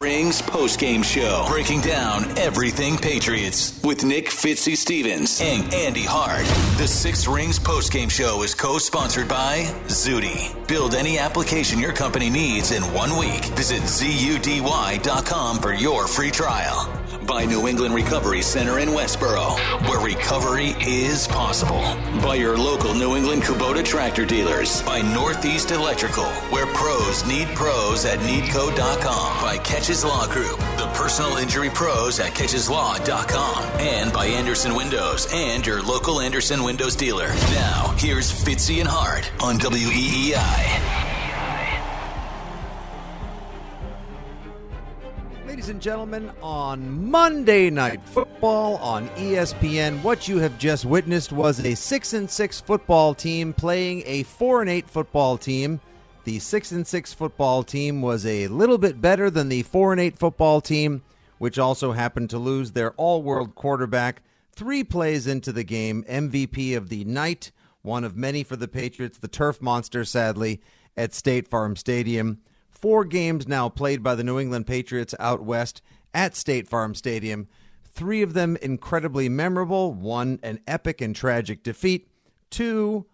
[0.00, 6.46] Rings post game show, breaking down everything Patriots with Nick Fitzy Stevens and Andy Hart.
[6.78, 10.54] The Six Rings post game show is co sponsored by Zudy.
[10.68, 13.44] Build any application your company needs in one week.
[13.56, 16.88] Visit ZUDY.com for your free trial.
[17.28, 21.82] By New England Recovery Center in Westborough, where recovery is possible.
[22.22, 24.80] By your local New England Kubota tractor dealers.
[24.82, 29.42] By Northeast Electrical, where pros need pros at needco.com.
[29.42, 33.62] By Keches Law Group, the personal injury pros at kecheslaw.com.
[33.78, 37.28] And by Andersen Windows and your local Andersen Windows dealer.
[37.28, 41.07] Now, here's Fitzy and Hart on WEEI.
[45.58, 51.58] Ladies and gentlemen, on Monday Night Football on ESPN, what you have just witnessed was
[51.58, 55.80] a 6 and 6 football team playing a 4 and 8 football team.
[56.22, 60.00] The 6 and 6 football team was a little bit better than the 4 and
[60.00, 61.02] 8 football team,
[61.38, 66.88] which also happened to lose their all-world quarterback 3 plays into the game, MVP of
[66.88, 67.50] the night,
[67.82, 70.60] one of many for the Patriots, the turf monster sadly
[70.96, 72.42] at State Farm Stadium.
[72.80, 75.82] Four games now played by the New England Patriots out west
[76.14, 77.48] at State Farm Stadium.
[77.84, 79.92] Three of them incredibly memorable.
[79.92, 82.08] One, an epic and tragic defeat.
[82.50, 83.06] Two,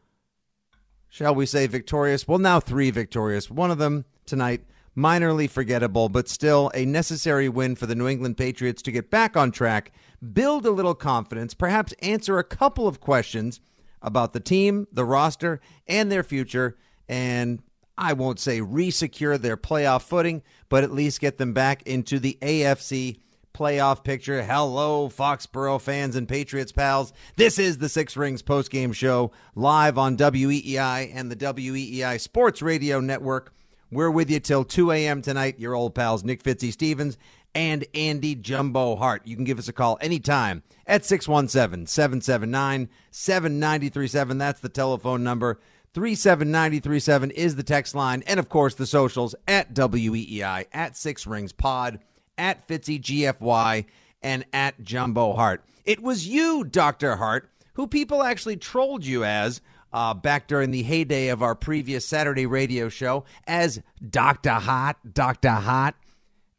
[1.08, 2.28] shall we say, victorious.
[2.28, 3.50] Well, now three victorious.
[3.50, 4.64] One of them tonight,
[4.94, 9.34] minorly forgettable, but still a necessary win for the New England Patriots to get back
[9.34, 9.92] on track,
[10.32, 13.60] build a little confidence, perhaps answer a couple of questions
[14.02, 16.76] about the team, the roster, and their future.
[17.08, 17.62] And
[17.96, 22.36] I won't say resecure their playoff footing, but at least get them back into the
[22.42, 23.18] AFC
[23.54, 24.42] playoff picture.
[24.42, 27.12] Hello, Foxborough fans and Patriots pals.
[27.36, 32.98] This is the Six Rings postgame show live on WEEI and the WEEI Sports Radio
[32.98, 33.54] Network.
[33.92, 35.22] We're with you till 2 a.m.
[35.22, 35.60] tonight.
[35.60, 37.16] Your old pals Nick Fitzy Stevens
[37.54, 39.24] and Andy Jumbo Hart.
[39.24, 44.38] You can give us a call anytime at 617 779 7937.
[44.38, 45.60] That's the telephone number.
[45.94, 48.24] 37937 is the text line.
[48.26, 52.00] And of course, the socials at WEEI, at Six Rings Pod,
[52.36, 53.86] at Fitzy GFY,
[54.20, 55.64] and at Jumbo Hart.
[55.84, 57.14] It was you, Dr.
[57.16, 59.60] Hart, who people actually trolled you as
[59.92, 64.54] uh, back during the heyday of our previous Saturday radio show as Dr.
[64.54, 65.50] Hot, Dr.
[65.50, 65.94] Hot,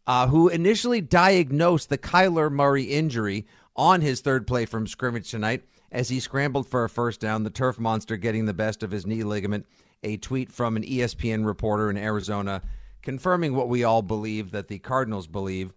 [0.07, 3.45] uh, who initially diagnosed the Kyler Murray injury
[3.75, 7.49] on his third play from scrimmage tonight as he scrambled for a first down, the
[7.49, 9.65] turf monster getting the best of his knee ligament.
[10.03, 12.61] A tweet from an ESPN reporter in Arizona
[13.01, 15.73] confirming what we all believe that the Cardinals believe,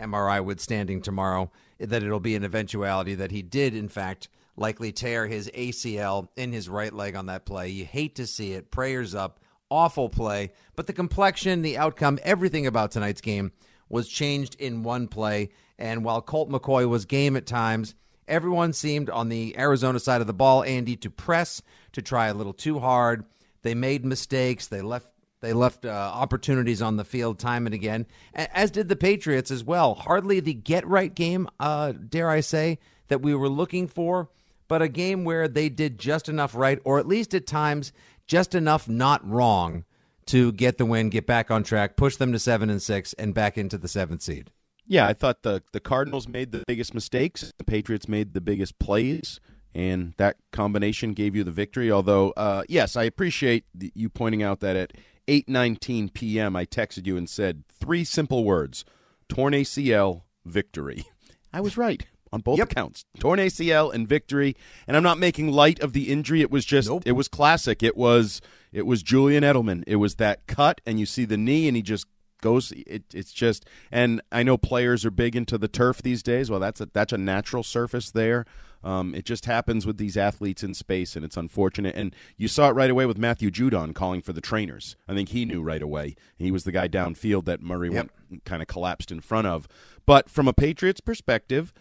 [0.00, 5.26] MRI withstanding tomorrow, that it'll be an eventuality that he did, in fact, likely tear
[5.26, 7.68] his ACL in his right leg on that play.
[7.68, 8.70] You hate to see it.
[8.70, 9.38] Prayers up.
[9.70, 10.52] Awful play.
[10.76, 13.52] But the complexion, the outcome, everything about tonight's game
[13.90, 15.50] was changed in one play.
[15.78, 17.94] And while Colt McCoy was game at times,
[18.28, 21.62] Everyone seemed on the Arizona side of the ball, Andy, to press,
[21.92, 23.24] to try a little too hard.
[23.62, 24.68] They made mistakes.
[24.68, 25.08] They left
[25.40, 29.62] they left uh, opportunities on the field time and again, as did the Patriots as
[29.62, 29.94] well.
[29.94, 34.28] Hardly the get right game, uh, dare I say, that we were looking for,
[34.66, 37.92] but a game where they did just enough right, or at least at times
[38.26, 39.84] just enough not wrong
[40.26, 43.32] to get the win, get back on track, push them to seven and six, and
[43.32, 44.50] back into the seventh seed.
[44.90, 47.52] Yeah, I thought the the Cardinals made the biggest mistakes.
[47.58, 49.38] The Patriots made the biggest plays,
[49.74, 51.92] and that combination gave you the victory.
[51.92, 54.92] Although, uh, yes, I appreciate the, you pointing out that at
[55.28, 56.56] 8:19 p.m.
[56.56, 58.84] I texted you and said three simple words:
[59.28, 61.04] torn ACL, victory.
[61.52, 62.72] I was right on both Yep.
[62.72, 63.04] accounts.
[63.18, 64.54] Torn ACL and victory.
[64.86, 66.40] And I'm not making light of the injury.
[66.42, 67.02] It was just Nope.
[67.06, 67.82] it was classic.
[67.82, 68.40] It was
[68.72, 69.82] it was Julian Edelman.
[69.86, 72.06] It was that cut and you see the knee and he just
[72.40, 72.72] goes.
[72.72, 76.50] It, it's just, and I know players are big into the turf these days.
[76.50, 78.44] Well, that's a that's a natural surface there.
[78.84, 81.96] Um, it just happens with these athletes in space, and it's unfortunate.
[81.96, 84.96] And you saw it right away with Matthew Judon calling for the trainers.
[85.08, 86.14] I think he knew right away.
[86.36, 88.10] He was the guy downfield that Murray Yep.
[88.44, 89.66] kind of collapsed in front of.
[90.06, 91.72] But from a Patriots perspective,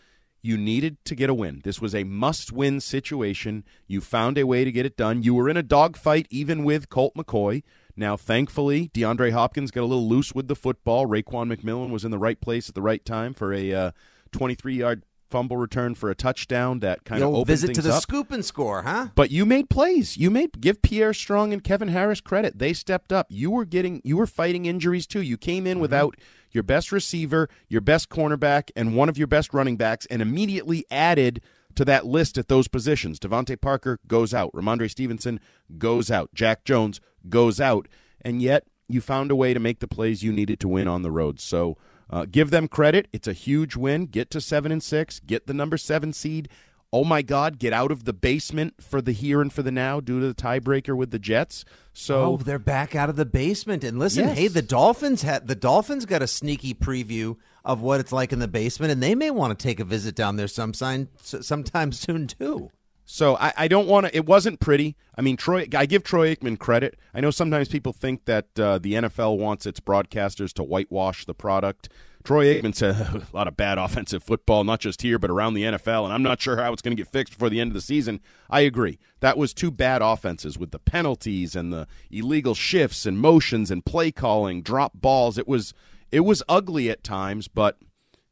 [0.42, 1.62] you needed to get a win.
[1.64, 3.64] This was a must win situation.
[3.88, 5.22] You found a way to get it done.
[5.22, 7.62] You were in a dogfight even with Colt McCoy.
[7.98, 11.08] Now, thankfully, DeAndre Hopkins got a little loose with the football.
[11.08, 13.92] Raekwon McMillan was in the right place at the right time for a uh,
[14.32, 18.02] 23 yard fumble return for a touchdown that kind of opened visit to the up.
[18.02, 19.08] scoop and score, huh?
[19.16, 20.16] But you made plays.
[20.16, 22.60] You made give Pierre Strong and Kevin Harris credit.
[22.60, 23.28] They stepped up.
[23.30, 25.22] You were getting you were fighting injuries too.
[25.22, 26.16] You came in without
[26.52, 30.86] your best receiver, your best cornerback, and one of your best running backs, and immediately
[30.90, 31.42] added
[31.76, 33.20] to that list at those positions.
[33.20, 34.52] DeVante Parker goes out.
[34.54, 35.40] Rhamondre Stevenson
[35.78, 36.34] goes out.
[36.34, 37.88] Jack Jones goes out.
[38.22, 41.02] And yet you found a way to make the plays you needed to win on
[41.02, 41.40] the road.
[41.40, 41.78] So
[42.10, 43.08] uh, give them credit.
[43.12, 44.06] It's a huge win.
[44.06, 45.20] Get to seven and six.
[45.20, 46.50] Get the number seven seed.
[46.94, 47.60] Oh my God!
[47.60, 50.34] Get out of the basement for the here and for the now due to the
[50.34, 51.66] tiebreaker with the Jets.
[51.92, 53.84] So oh, they're back out of the basement.
[53.84, 54.38] And listen, Yes.
[54.38, 57.36] hey, the Dolphins had the Dolphins got a sneaky preview
[57.66, 60.16] of what it's like in the basement, and they may want to take a visit
[60.16, 62.72] down there some sign, sometime soon too.
[63.10, 64.16] So I, I don't want to.
[64.16, 64.98] It wasn't pretty.
[65.18, 65.66] I mean, Troy.
[65.76, 67.00] I give Troy Aikman credit.
[67.14, 71.34] I know sometimes people think that uh, the NFL wants its broadcasters to whitewash the
[71.34, 71.88] product.
[72.26, 75.64] Troy Aikman said a lot of bad offensive football, not just here but around the
[75.64, 77.76] NFL, and I'm not sure how it's going to get fixed before the end of
[77.76, 78.20] the season.
[78.50, 79.00] I agree.
[79.22, 83.86] That was two bad offenses with the penalties and the illegal shifts and motions and
[83.86, 85.38] play calling, drop balls.
[85.38, 85.74] It was
[86.12, 87.78] it was ugly at times, but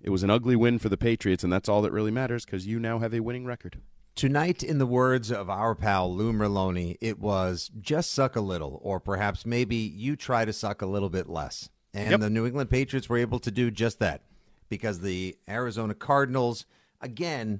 [0.01, 2.67] it was an ugly win for the Patriots, and that's all that really matters because
[2.67, 3.77] you now have a winning record.
[4.15, 8.79] Tonight, in the words of our pal Lou Merloni, it was just suck a little,
[8.81, 11.69] or perhaps maybe you try to suck a little bit less.
[11.93, 12.19] And Yep.
[12.21, 14.21] the New England Patriots were able to do just that
[14.69, 16.65] because the Arizona Cardinals,
[17.01, 17.59] again,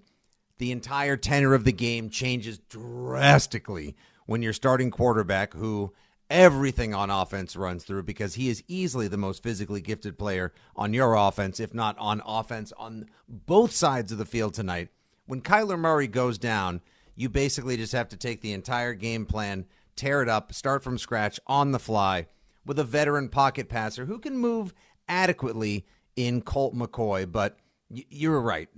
[0.58, 5.94] the entire tenor of the game changes drastically when your starting quarterback, who
[6.30, 10.94] everything on offense runs through because he is easily the most physically gifted player on
[10.94, 14.90] your offense, if not on offense on both sides of the field tonight.
[15.28, 16.82] When Kyler Murray goes down,
[17.16, 20.98] you basically just have to take the entire game plan, tear it up, start from
[20.98, 22.28] scratch on the fly
[22.66, 24.74] with a veteran pocket passer who can move
[25.08, 25.86] adequately
[26.16, 27.32] in Colt McCoy.
[27.32, 27.58] But
[27.90, 28.70] you were right.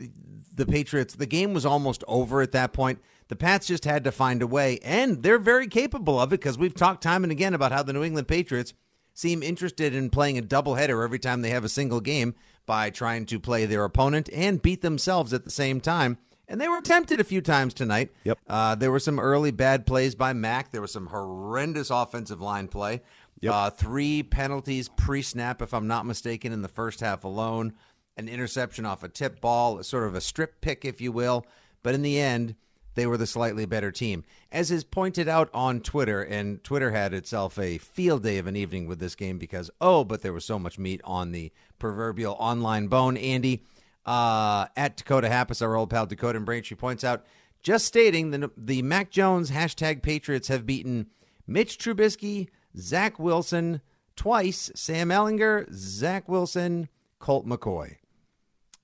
[0.56, 3.00] The Patriots, the game was almost over at that point.
[3.30, 6.58] The Pats just had to find a way, and they're very capable of it because
[6.58, 8.74] we've talked time and again about how the New England Patriots
[9.14, 12.36] seem interested in playing a doubleheader every time they have a single game
[12.66, 16.18] by trying to play their opponent and beat themselves at the same time.
[16.48, 18.12] And they were tempted a few times tonight.
[18.24, 18.40] Yep.
[18.48, 20.72] Uh, there were some early bad plays by Mac.
[20.72, 23.02] There was some horrendous offensive line play.
[23.48, 27.74] Uh, three penalties pre snap, if I'm not mistaken, in the first half alone.
[28.16, 31.46] An interception off a tip ball, sort of a strip pick, if you will.
[31.84, 32.56] But in the end,
[32.96, 34.24] they were the slightly better team.
[34.52, 38.56] As is pointed out on Twitter, and Twitter had itself a field day of an
[38.56, 42.36] evening with this game because, oh, but there was so much meat on the proverbial
[42.40, 43.16] online bone.
[43.16, 43.64] Andy,
[44.08, 47.26] uh, at Dakota Happus, our old pal Dakota and Braintree points out,
[47.62, 51.08] just stating the, the Mac Jones hashtag Patriots have beaten
[51.46, 53.82] Mitch Trubisky, Zach Wilson
[54.16, 56.88] twice, Sam Ehlinger, Zach Wilson,
[57.20, 57.98] Colt McCoy.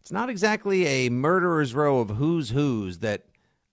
[0.01, 3.23] It's not exactly a murderer's row of who's who's that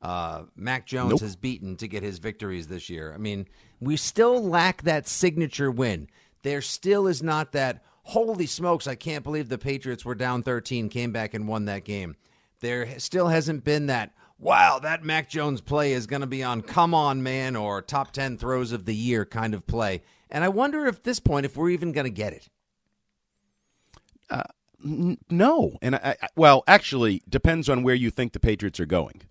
[0.00, 1.20] uh, Mac Jones Nope.
[1.20, 3.12] has beaten to get his victories this year.
[3.12, 3.48] I mean,
[3.80, 6.08] we still lack that signature win.
[6.42, 10.88] There still is not that, holy smokes, I can't believe the Patriots were down 13,
[10.88, 12.16] came back and won that game.
[12.60, 16.62] There still hasn't been that, wow, that Mac Jones play is going to be on
[16.62, 20.02] come on, man, or top 10 throws of the year kind of play.
[20.28, 22.48] And I wonder if this point, if we're even going to get it.
[24.28, 24.42] Uh,
[24.84, 28.86] n- no, and I, I, well, actually, depends on where you think the Patriots are
[28.86, 29.22] going.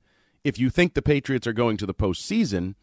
[0.44, 2.76] If you think the Patriots are going to the postseason,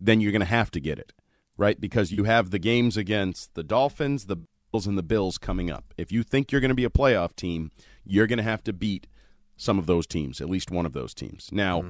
[0.00, 1.12] then you're going to have to get it,
[1.56, 1.80] right?
[1.80, 4.38] Because you have the games against the Dolphins, the
[4.72, 5.92] and the Bills coming up.
[5.96, 7.70] If you think you're going to be a playoff team,
[8.04, 9.06] you're going to have to beat
[9.56, 11.50] some of those teams, at least one of those teams.
[11.52, 11.80] Now,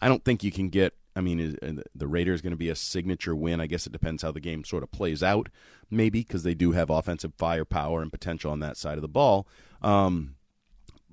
[0.00, 0.94] I don't think you can get.
[1.16, 3.60] I mean, uh, the Raiders going to be a signature win?
[3.60, 5.48] I guess it depends how the game sort of plays out,
[5.90, 9.46] maybe because they do have offensive firepower and potential on that side of the ball.
[9.82, 10.36] Um,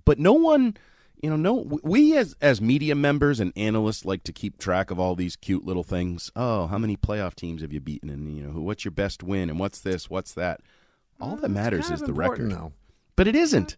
[0.05, 0.77] but no one,
[1.21, 4.99] you know, no, we as as media members and analysts like to keep track of
[4.99, 6.31] all these cute little things.
[6.35, 8.09] Oh, how many playoff teams have you beaten?
[8.09, 9.49] And you know, what's your best win?
[9.49, 10.09] And what's this?
[10.09, 10.61] What's that?
[11.19, 12.47] All that mm, matters is the record.
[12.47, 12.73] No.
[13.15, 13.77] But it isn't.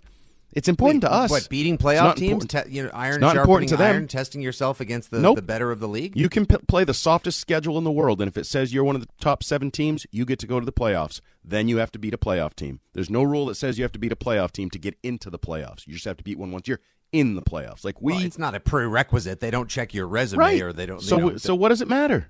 [0.51, 1.29] It's important to us.
[1.29, 2.45] What beating playoff not teams?
[2.47, 3.95] Te- you know, iron it's not sharpening important to them.
[3.95, 5.35] iron, testing yourself against the, Nope.
[5.35, 6.17] the better of the league.
[6.17, 8.83] You can p- play the softest schedule in the world, and if it says you're
[8.83, 11.21] one of the top seven teams, you get to go to the playoffs.
[11.43, 12.79] Then you have to beat a playoff team.
[12.93, 15.29] There's no rule that says you have to beat a playoff team to get into
[15.29, 15.85] the playoffs.
[15.85, 16.81] You just have to beat one once you're
[17.11, 17.85] in the playoffs.
[17.85, 19.39] Like we, Well, it's not a prerequisite.
[19.39, 20.61] They don't check your resume right?
[20.61, 21.01] or they don't.
[21.01, 22.29] So, you know, so what does it matter?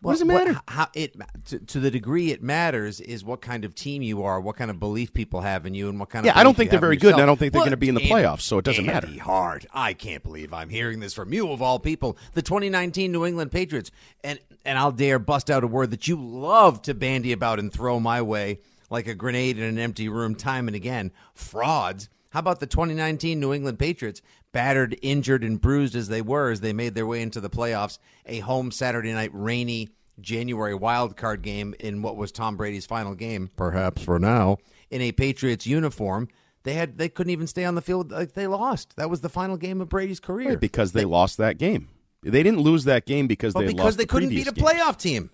[0.00, 0.60] What does it matter?
[0.66, 1.14] how it
[1.46, 4.70] to, to the degree it matters is what kind of team you are, what kind
[4.70, 6.80] of belief people have in you, and what kind of Yeah, I don't think they're
[6.80, 8.64] very good, and I don't think they're gonna be in the Andy- playoffs, so it
[8.64, 9.06] doesn't matter.
[9.06, 13.12] Andy Hart, I can't believe I'm hearing this from you of all people, the 2019
[13.12, 13.90] New England Patriots,
[14.24, 17.72] and and I'll dare bust out a word that you love to bandy about and
[17.72, 21.12] throw my way like a grenade in an empty room, time and again.
[21.34, 22.08] Frauds.
[22.30, 26.60] How about the 2019 New England Patriots, battered, injured, and bruised as they were as
[26.60, 27.98] they made their way into the playoffs?
[28.26, 29.90] A home Saturday night rainy
[30.20, 34.58] January wild card game in what was Tom Brady's final game, perhaps for now,
[34.90, 36.28] in a Patriots uniform.
[36.62, 38.10] They had they couldn't even stay on the field.
[38.10, 38.96] Like they lost.
[38.96, 40.50] That was the final game of Brady's career.
[40.50, 41.88] Right, because they, lost that game.
[42.22, 44.68] They didn't lose that game because they because they the couldn't beat a games.
[44.68, 45.30] playoff team.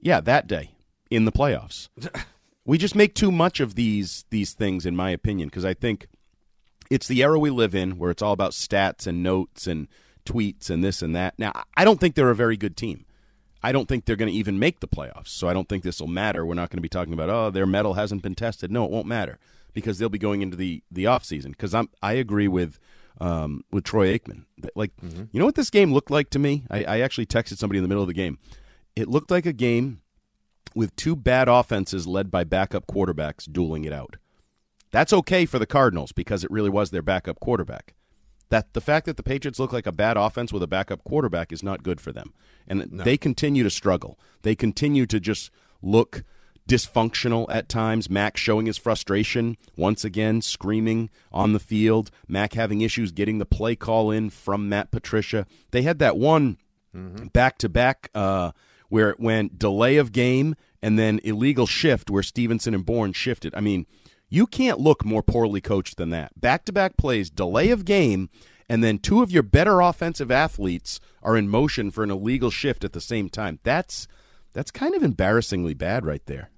[0.00, 0.72] Yeah, that day
[1.10, 1.88] in the playoffs.
[2.64, 6.08] we just make too much of these these things, in my opinion, because I think
[6.90, 9.88] it's the era we live in where it's all about stats and notes and
[10.24, 11.38] tweets and this and that.
[11.38, 13.06] Now, I don't think they're a very good team.
[13.62, 15.28] I don't think they're going to even make the playoffs.
[15.28, 16.44] So I don't think this will matter.
[16.44, 18.70] We're not going to be talking about oh their metal hasn't been tested.
[18.70, 19.38] No, it won't matter
[19.72, 21.52] because they'll be going into the the off season.
[21.52, 22.78] Because I'm I agree with
[23.20, 24.44] um, with Troy Aikman.
[24.74, 26.64] Like you know what this game looked like to me.
[26.70, 28.38] I, I actually texted somebody in the middle of the game.
[28.94, 30.00] It looked like a game
[30.74, 34.16] with two bad offenses led by backup quarterbacks dueling it out.
[34.96, 37.92] That's okay for the Cardinals because it really was their backup quarterback.
[38.48, 41.52] That the fact that the Patriots look like a bad offense with a backup quarterback
[41.52, 42.32] is not good for them.
[42.66, 44.18] And they continue to struggle.
[44.40, 45.50] They continue to just
[45.82, 46.24] look
[46.66, 48.08] dysfunctional at times.
[48.08, 52.10] Mac showing his frustration once again, screaming on the field.
[52.26, 55.46] Mac having issues getting the play call in from Matt Patricia.
[55.72, 56.56] They had that one
[56.94, 62.72] back to back where it went delay of game and then illegal shift where Stevenson
[62.72, 63.54] and Bourne shifted.
[63.54, 63.84] I mean,
[64.28, 66.38] you can't look more poorly coached than that.
[66.40, 68.28] Back to back plays, delay of game,
[68.68, 72.84] and then two of your better offensive athletes are in motion for an illegal shift
[72.84, 73.60] at the same time.
[73.62, 74.08] That's
[74.52, 76.50] that's kind of embarrassingly bad right there.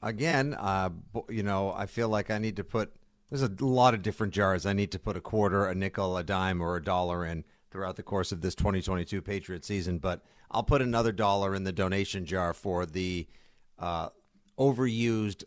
[0.00, 0.90] Again, uh,
[1.28, 2.92] you know, I feel like I need to put.
[3.30, 4.66] There's a lot of different jars.
[4.66, 7.96] I need to put a quarter, a nickel, a dime, or a dollar in throughout
[7.96, 9.98] the course of this 2022 Patriot season.
[9.98, 13.26] But I'll put another dollar in the donation jar for the
[13.78, 14.10] uh,
[14.58, 15.44] overused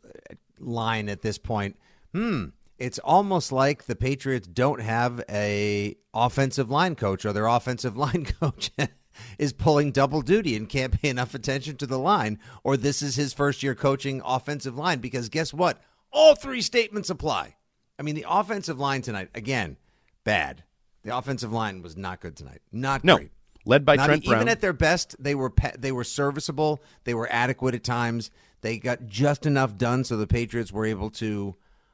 [0.60, 1.78] line at this point.
[2.14, 2.46] Hmm.
[2.78, 8.26] It's almost like the Patriots don't have a offensive line coach, or their offensive line
[8.26, 8.72] coach
[9.40, 13.16] is pulling double duty and can't pay enough attention to the line, or this is
[13.16, 15.00] his first year coaching offensive line.
[15.00, 15.82] Because guess what?
[16.12, 17.56] All three statements apply.
[17.98, 19.78] I mean, the offensive line tonight again,
[20.26, 20.64] bad.
[21.04, 22.62] The offensive line was not good tonight.
[22.72, 23.18] Not No.
[23.18, 23.32] great.
[23.68, 26.84] Led by Not Trent e- even at their best, they were pe- they were serviceable.
[27.04, 28.30] They were adequate at times.
[28.66, 31.54] They got just enough done so the Patriots were able to,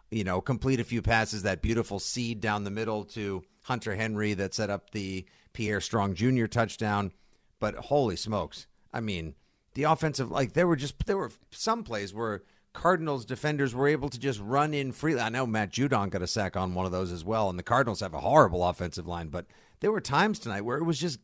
[0.10, 1.44] you know, complete a few passes.
[1.44, 6.16] That beautiful seed down the middle to Hunter Henry that set up the Pierre Strong
[6.16, 6.46] Jr.
[6.46, 7.12] touchdown.
[7.60, 8.68] But holy smokes!
[8.94, 9.36] I mean,
[9.74, 14.08] the offensive like there were just there were some plays where Cardinals defenders were able
[14.08, 15.20] to just run in freely.
[15.20, 17.64] I know Matt Judon got a sack on one of those as well, and the
[17.64, 19.28] Cardinals have a horrible offensive line.
[19.28, 19.46] But
[19.82, 21.20] there were times tonight where it was just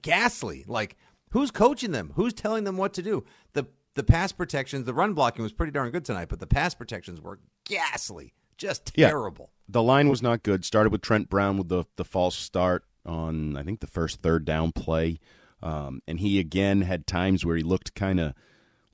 [0.00, 0.64] ghastly.
[0.66, 0.96] Like
[1.32, 2.12] who's coaching them?
[2.16, 3.24] Who's telling them what to do?
[3.52, 3.66] The
[3.96, 7.20] the pass protections, the run blocking was pretty darn good tonight, but the pass protections
[7.20, 9.08] were ghastly, just Yeah.
[9.08, 9.50] terrible.
[9.68, 10.64] The line was not good.
[10.64, 14.44] Started with Trent Brown with the the false start on I think the first third
[14.44, 15.18] down play,
[15.62, 18.32] um, and he again had times where he looked kind of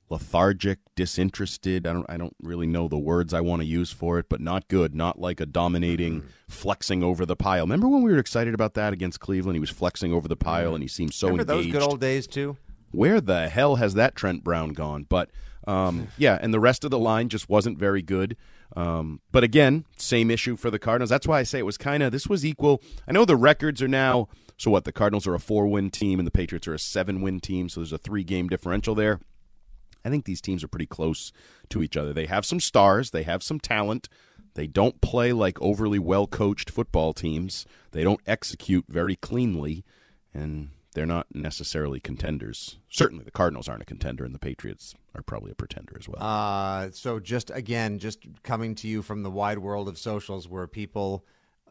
[0.09, 1.87] lethargic, disinterested.
[1.87, 4.41] I don't I don't really know the words I want to use for it, but
[4.41, 4.93] not good.
[4.95, 6.27] Not like a dominating, Mm-hmm.
[6.49, 7.63] flexing over the pile.
[7.63, 9.55] Remember when we were excited about that against Cleveland?
[9.55, 11.33] He was flexing over the pile, and he seemed so Mm-hmm.
[11.37, 11.73] Remember engaged.
[11.75, 12.57] those good old days too?
[12.93, 15.05] Where the hell has that Trent Brown gone?
[15.07, 15.29] But
[15.67, 18.37] um, yeah, and the rest of the line just wasn't very good.
[18.75, 21.09] Um, but again, same issue for the Cardinals.
[21.09, 22.81] That's why I say it was kind of this was equal.
[23.07, 26.19] I know the records are now so what the Cardinals are a four win team
[26.19, 27.69] and the Patriots are a seven win team.
[27.69, 29.19] So there's a three game differential there.
[30.05, 31.31] I think these teams are pretty close
[31.69, 32.13] to each other.
[32.13, 34.09] They have some stars, they have some talent.
[34.55, 37.65] They don't play like overly well coached football teams.
[37.91, 39.83] They don't execute very cleanly,
[40.33, 42.77] and they're not necessarily contenders.
[42.89, 46.21] Certainly, the Cardinals aren't a contender, and the Patriots are probably a pretender as well.
[46.21, 50.67] Uh, so just again, just coming to you from the wide world of socials where
[50.67, 51.25] people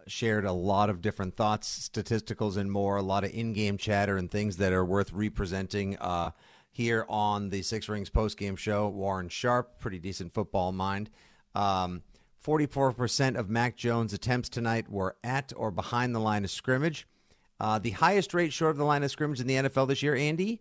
[0.07, 4.31] shared a lot of different thoughts, statisticals, and more, a lot of in-game chatter and
[4.31, 5.97] things that are worth representing.
[5.99, 6.31] Uh,
[6.75, 11.11] here on the Six Rings post-game show, Warren Sharp, pretty decent football mind.
[11.55, 12.03] Um,
[12.45, 17.07] 44% of Mac Jones' attempts tonight were at or behind the line of scrimmage.
[17.63, 20.17] Uh, the highest rate short of the line of scrimmage in the NFL this year,
[20.17, 20.61] Andy,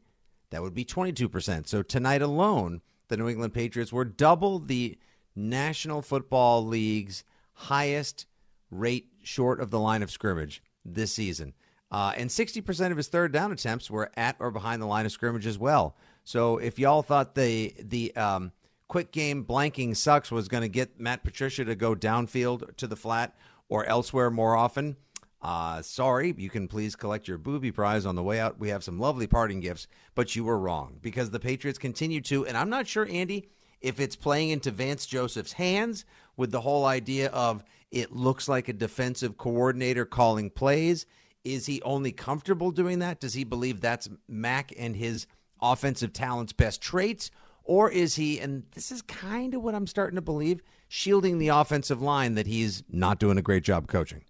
[0.51, 1.67] that would be 22%.
[1.67, 4.99] So tonight alone, the New England Patriots were double the
[5.35, 8.27] National Football League's highest
[8.69, 11.55] rate short of the line of scrimmage this season.
[11.91, 15.11] Uh, and 60% of his third down attempts were at or behind the line of
[15.11, 15.95] scrimmage as well.
[16.23, 18.51] So if y'all thought the the um,
[18.87, 22.95] quick game blanking sucks was going to get Matt Patricia to go downfield to the
[22.95, 23.35] flat
[23.69, 24.97] or elsewhere more often,
[25.41, 28.59] uh, sorry, you can please collect your booby prize on the way out.
[28.59, 32.45] We have some lovely parting gifts, but you were wrong because the Patriots continue to,
[32.45, 33.49] and I'm not sure, Andy,
[33.81, 36.05] if it's playing into Vance Joseph's hands
[36.37, 41.05] with the whole idea of it looks like a defensive coordinator calling plays.
[41.43, 43.19] Is he only comfortable doing that?
[43.19, 45.27] Does he believe that's Mac and his
[45.61, 47.31] offensive talent's best traits?
[47.63, 51.49] Or is he, and this is kind of what I'm starting to believe, shielding the
[51.49, 54.23] offensive line that he's not doing a great job coaching?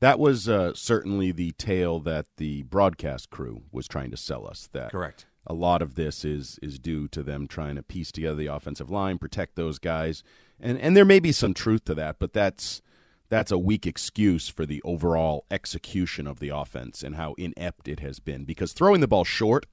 [0.00, 4.68] That was uh, certainly the tale that the broadcast crew was trying to sell us.
[4.72, 5.26] That correct.
[5.46, 8.90] A lot of this is is due to them trying to piece together the offensive
[8.90, 10.22] line, protect those guys,
[10.60, 12.82] and and there may be some truth to that, but that's
[13.28, 18.00] that's a weak excuse for the overall execution of the offense and how inept it
[18.00, 18.44] has been.
[18.44, 19.66] Because throwing the ball short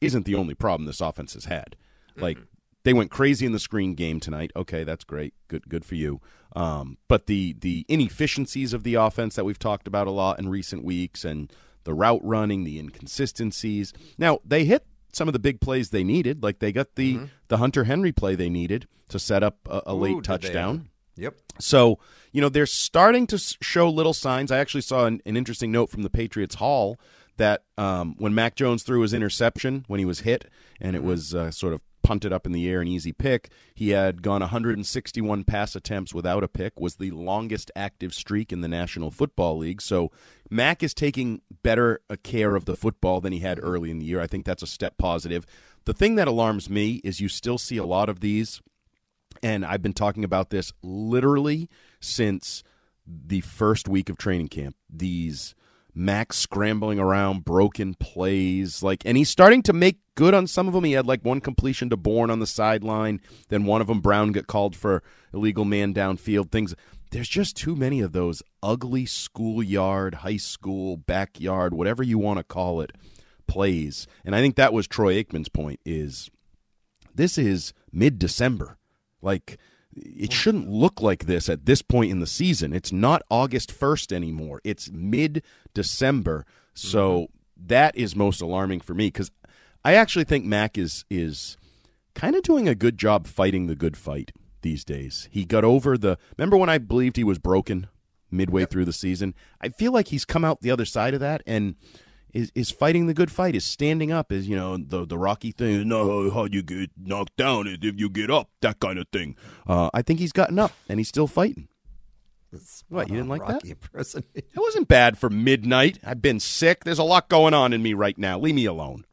[0.00, 1.76] isn't the only problem this offense has had.
[2.10, 2.22] Mm-hmm.
[2.22, 2.38] Like
[2.84, 4.50] they went crazy in the screen game tonight.
[4.54, 5.34] Okay, that's great.
[5.48, 6.20] Good, good for you.
[6.56, 10.48] Um, but the the inefficiencies of the offense that we've talked about a lot in
[10.48, 11.52] recent weeks, and
[11.84, 13.92] the route running, the inconsistencies.
[14.16, 16.42] Now they hit some of the big plays they needed.
[16.42, 17.24] Like they got the mm-hmm.
[17.48, 20.88] the Hunter Henry play they needed to set up a, a late touchdown.
[21.16, 21.34] Yep.
[21.58, 21.98] So
[22.32, 24.50] you know they're starting to show little signs.
[24.50, 26.98] I actually saw an, an interesting note from the Patriots Hall
[27.36, 30.46] that um, when Mac Jones threw his interception when he was hit,
[30.80, 31.08] and it mm-hmm.
[31.08, 33.50] was uh, sort of punted up in the air, an easy pick.
[33.74, 38.60] He had gone 161 pass attempts without a pick, was the longest active streak in
[38.60, 39.82] the National Football League.
[39.82, 40.10] So
[40.50, 44.20] Mac is taking better care of the football than he had early in the year.
[44.20, 45.44] I think that's a step positive.
[45.84, 48.60] The thing that alarms me is you still see a lot of these,
[49.42, 51.68] and I've been talking about this literally
[52.00, 52.62] since
[53.06, 54.76] the first week of training camp.
[54.90, 55.54] These
[55.94, 60.74] Max scrambling around, broken plays, like, and he's starting to make good on some of
[60.74, 60.84] them.
[60.84, 64.32] He had like one completion to Bourne on the sideline, then one of them Brown
[64.32, 66.50] got called for illegal man downfield.
[66.50, 66.74] Things.
[67.10, 72.44] There's just too many of those ugly schoolyard, high school, backyard, whatever you want to
[72.44, 72.92] call it,
[73.46, 74.06] plays.
[74.26, 75.80] And I think that was Troy Aikman's point.
[75.86, 76.30] Is
[77.14, 78.76] this is mid December,
[79.22, 79.58] like
[80.04, 82.72] it shouldn't look like this at this point in the season.
[82.72, 84.60] It's not August 1st anymore.
[84.64, 85.42] It's mid
[85.74, 86.44] December.
[86.74, 87.66] So mm-hmm.
[87.66, 89.30] that is most alarming for me cuz
[89.84, 91.56] I actually think Mac is is
[92.14, 94.32] kind of doing a good job fighting the good fight
[94.62, 95.28] these days.
[95.30, 97.88] He got over the Remember when I believed he was broken
[98.30, 98.70] midway yep.
[98.70, 99.34] through the season?
[99.60, 101.76] I feel like he's come out the other side of that and
[102.32, 105.52] is is fighting the good fight, is standing up, is you know the the Rocky
[105.52, 105.88] thing.
[105.88, 109.36] No, how you get knocked down is if you get up, that kind of thing.
[109.66, 111.68] Uh, I think he's gotten up and he's still fighting.
[112.88, 114.24] What you didn't like Rocky that?
[114.34, 115.98] It wasn't bad for midnight.
[116.04, 116.84] I've been sick.
[116.84, 118.38] There's a lot going on in me right now.
[118.38, 119.04] Leave me alone.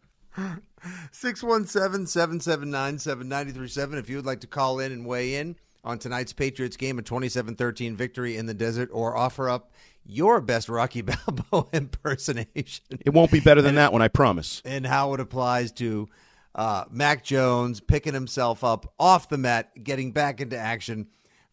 [1.12, 3.98] 617 779 7937.
[3.98, 7.02] If you would like to call in and weigh in on tonight's Patriots game, a
[7.02, 9.72] 27 13 victory in the desert, or offer up
[10.06, 12.86] your best Rocky Balboa impersonation.
[13.06, 14.62] It won't be better than that one, I promise.
[14.66, 16.08] And how it applies to
[16.54, 21.08] uh, Mac Jones picking himself up off the mat, getting back into action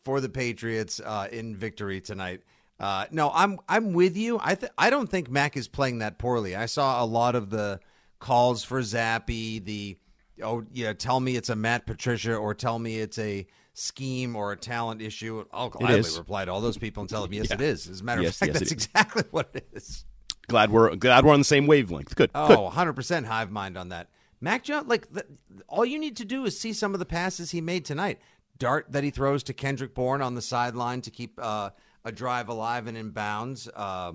[0.05, 2.43] for the Patriots uh, in victory tonight.
[2.79, 4.41] Uh, no, I'm I'm with you.
[4.43, 6.57] I th- I don't think Mac is playing that poorly.
[6.57, 7.79] I saw a lot of the
[8.19, 9.65] calls for Zappe.
[9.65, 9.97] the
[10.43, 14.53] oh yeah, tell me it's a Matt Patricia or tell me it's a scheme or
[14.53, 17.55] a talent issue, I'll gladly reply to all those people and tell them, yes, yeah.
[17.55, 17.89] it is.
[17.89, 20.05] As a matter yes, of fact, yes, that's exactly what it is.
[20.49, 22.15] Glad we're glad we're on the same wavelength.
[22.17, 22.31] Good.
[22.35, 22.59] Oh, Good.
[22.59, 24.09] 100% hive mind on that.
[24.41, 25.25] Mac Jones, like the,
[25.69, 28.21] all you need to do is see some of the passes he made tonight.
[28.59, 31.71] Dart that he throws to Kendrick Bourne on the sideline to keep uh,
[32.05, 33.69] a drive alive and in bounds.
[33.75, 34.13] Uh,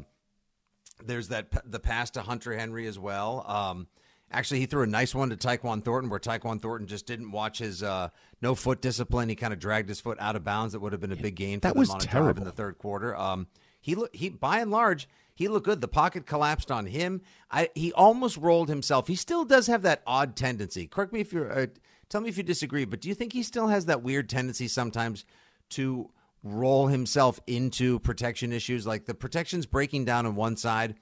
[1.04, 3.46] there's that the pass to Hunter Henry as well.
[3.48, 3.88] Um,
[4.32, 7.60] Actually, he threw a nice one to Tyquan Thornton, where Tyquan Thornton just didn't watch
[7.60, 8.10] his uh,
[8.42, 9.30] no foot discipline.
[9.30, 10.76] He kind of dragged his foot out of bounds.
[10.76, 12.42] It would have been a big gain for that was on a terrible.
[12.42, 13.16] in the third quarter.
[13.16, 13.48] Um,
[13.80, 15.82] he he by and large he looked good.
[15.82, 17.22] The pocket collapsed on him.
[17.52, 19.08] I, he almost rolled himself.
[19.08, 20.88] He still does have that odd tendency.
[20.88, 21.52] Correct me if you're.
[21.52, 21.68] Uh,
[22.10, 22.86] tell me if you disagree.
[22.86, 25.26] But do you think he still has that weird tendency sometimes
[25.70, 26.10] to
[26.42, 28.88] roll himself into protection issues?
[28.88, 30.96] Like the protection's breaking down on one side,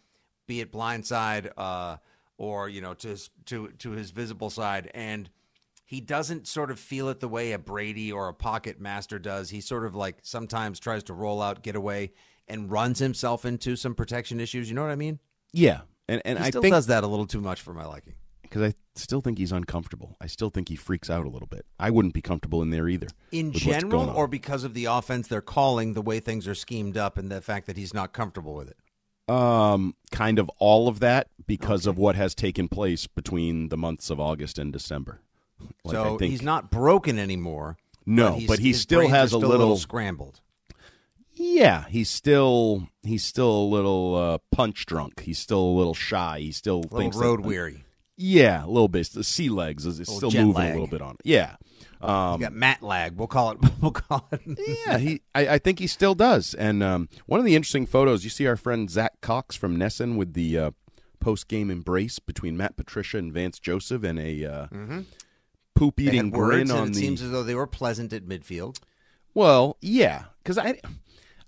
[0.47, 1.51] be it blind side.
[1.55, 1.95] Uh,
[2.37, 5.29] or you know to his, to to his visible side, and
[5.85, 9.49] he doesn't sort of feel it the way a Brady or a pocket master does.
[9.49, 12.13] He sort of like sometimes tries to roll out, get away,
[12.47, 14.67] and runs himself into some protection issues.
[14.69, 15.19] You know what I mean?
[15.53, 17.85] Yeah, and and he I still think does that a little too much for my
[17.85, 18.15] liking.
[18.41, 20.17] because I still think he's uncomfortable.
[20.19, 21.65] I still think he freaks out a little bit.
[21.79, 23.07] I wouldn't be comfortable in there either.
[23.31, 27.17] In general, or because of the offense they're calling, the way things are schemed up,
[27.17, 28.77] and the fact that he's not comfortable with it.
[29.27, 34.09] Um, kind of all of that because of what has taken place between the months
[34.09, 35.19] of August and December.
[35.85, 37.77] Like, so I think, he's not broken anymore.
[38.05, 40.41] No, he's- but he still has are a still little- scrambled.
[41.33, 45.21] Yeah, he's still he's still a little uh, punch drunk.
[45.21, 46.39] He's still a little shy.
[46.39, 47.83] He still A little thinks road that, weary.
[48.17, 49.07] Yeah, a little bit.
[49.11, 50.69] The sea legs is, is still moving lag.
[50.71, 51.21] a little bit on it.
[51.25, 51.55] Yeah.
[52.05, 53.15] Um, You got mat lag.
[53.17, 53.57] We'll call it.
[53.81, 54.41] We'll call it.
[54.87, 55.21] yeah, he.
[55.33, 56.53] I, I think he still does.
[56.53, 60.15] And um, one of the interesting photos, you see our friend Zach Cox from NESN
[60.17, 60.71] with the uh,
[61.19, 64.67] post game embrace between Matt Patricia and Vance Joseph, and a uh,
[65.75, 66.99] poop They had eating grin on it the.
[66.99, 68.79] seems as though they were pleasant at midfield.
[69.33, 70.79] Well, yeah, because I,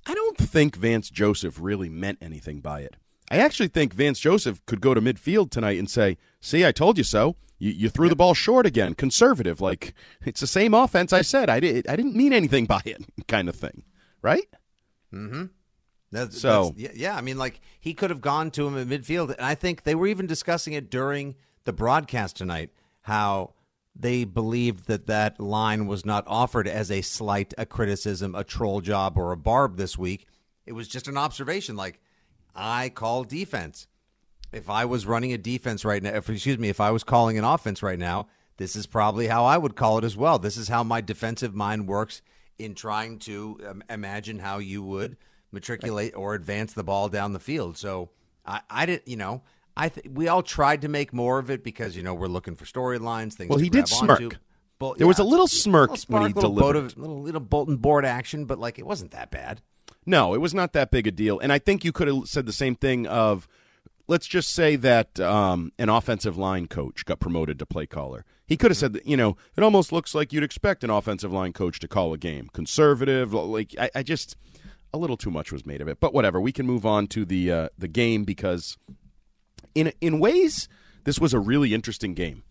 [0.06, 2.98] I don't think Vance Joseph really meant anything by it.
[3.30, 6.98] I actually think Vance Joseph could go to midfield tonight and say, "See, I told
[6.98, 7.36] you so.
[7.60, 9.60] You, you threw the ball short again, conservative.
[9.60, 9.94] Like
[10.26, 11.12] it's the same offense.
[11.12, 11.88] I said I did.
[11.88, 13.84] I didn't mean anything by it, kind of thing,
[14.22, 14.46] right?
[15.14, 15.46] Mm-hmm.
[16.12, 18.88] That's, So- that's- yeah, yeah, I mean, like he could have gone to him at
[18.88, 21.36] midfield, and I think they were even discussing it during
[21.66, 22.72] the broadcast tonight.
[23.02, 23.54] How
[23.96, 28.80] they believed that that line was not offered as a slight, a criticism, a troll
[28.82, 30.28] job, or a barb this week.
[30.66, 31.76] It was just an observation.
[31.76, 32.00] Like
[32.58, 33.88] I call defense.
[34.52, 37.38] If I was running a defense right now, if, excuse me, if I was calling
[37.38, 40.40] an offense right now, this is probably how I would call it as well.
[40.40, 42.22] This is how my defensive mind works
[42.58, 45.18] in trying to um, imagine how you would
[45.52, 47.78] matriculate or advance the ball down the field.
[47.78, 48.10] So
[48.46, 49.44] I, I did, you know,
[49.76, 52.56] I th- we all tried to make more of it because you know we're looking
[52.56, 53.50] for storylines, things.
[53.50, 54.30] Well, to he did grab onto.
[54.30, 54.38] smirk.
[54.80, 56.76] But, There was a little smirk little when he little delivered.
[56.78, 59.62] of- little little bulletin board action, but like it wasn't that bad.
[60.08, 61.38] No, it was not that big a deal.
[61.38, 63.48] And I think you could have said the same thing of,
[64.08, 68.24] let's just say that um, an offensive line coach got promoted to play caller.
[68.48, 71.34] He could have said that, you know, it almost looks like you'd expect an offensive
[71.34, 72.48] line coach to call a game.
[72.54, 74.38] Conservative, like, I, I just,
[74.94, 76.00] a little too much was made of it.
[76.00, 78.78] But whatever, we can move on to the uh, the game because
[79.76, 80.70] in in ways,
[81.04, 82.44] this was a really interesting game.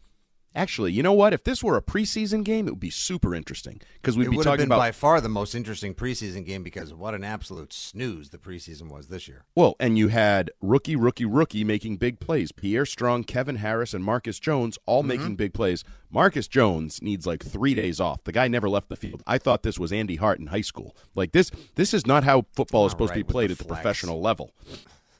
[0.57, 1.33] Actually, you know what?
[1.35, 4.39] If this were a preseason game, it would be super interesting because we'd it be
[4.39, 7.23] would have talking been about by far the most interesting preseason game because what an
[7.23, 9.45] absolute snooze the preseason was this year.
[9.55, 12.53] Well, and you had rookie, rookie, rookie making big plays.
[12.53, 15.09] Pierre Strong, Kevin Harris, and Marcus Jones all Mm-hmm.
[15.09, 15.85] making big plays.
[16.11, 18.25] Marcus Jones needs like three days off.
[18.25, 19.23] The guy never left the field.
[19.27, 20.97] I thought this was Andy Hart in high school.
[21.15, 23.83] Like this, this is not how football is supposed to be played at the flex.
[23.83, 24.53] professional level.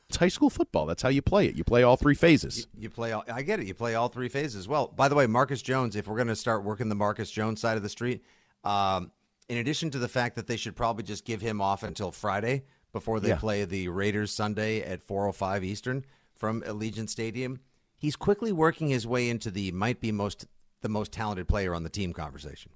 [0.09, 0.87] It's high school football.
[0.87, 1.57] That's how you play it.
[1.57, 2.69] You play all three phases.
[2.79, 3.67] You play all, I get it.
[3.67, 4.87] You play all three phases well.
[4.95, 7.77] By the way, Marcus Jones, if we're going to start working the Marcus Jones side
[7.77, 8.23] of the street,
[8.63, 9.11] um,
[9.49, 12.65] in addition to the fact that they should probably just give him off until Friday
[12.93, 13.37] before they Yeah.
[13.37, 17.61] play the Raiders Sunday at 4:05 Eastern from Allegiant Stadium,
[17.97, 20.47] he's quickly working his way into the might be most
[20.83, 22.71] the most talented player on the team conversation.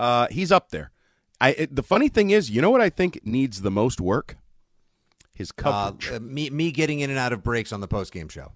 [0.00, 0.92] Uh, he's up there.
[1.40, 1.50] I.
[1.50, 4.36] It, the funny thing is, you know what I think needs the most work?
[5.38, 6.10] His Uh, coverage.
[6.10, 8.52] uh, me me getting in and out of breaks on the post game show.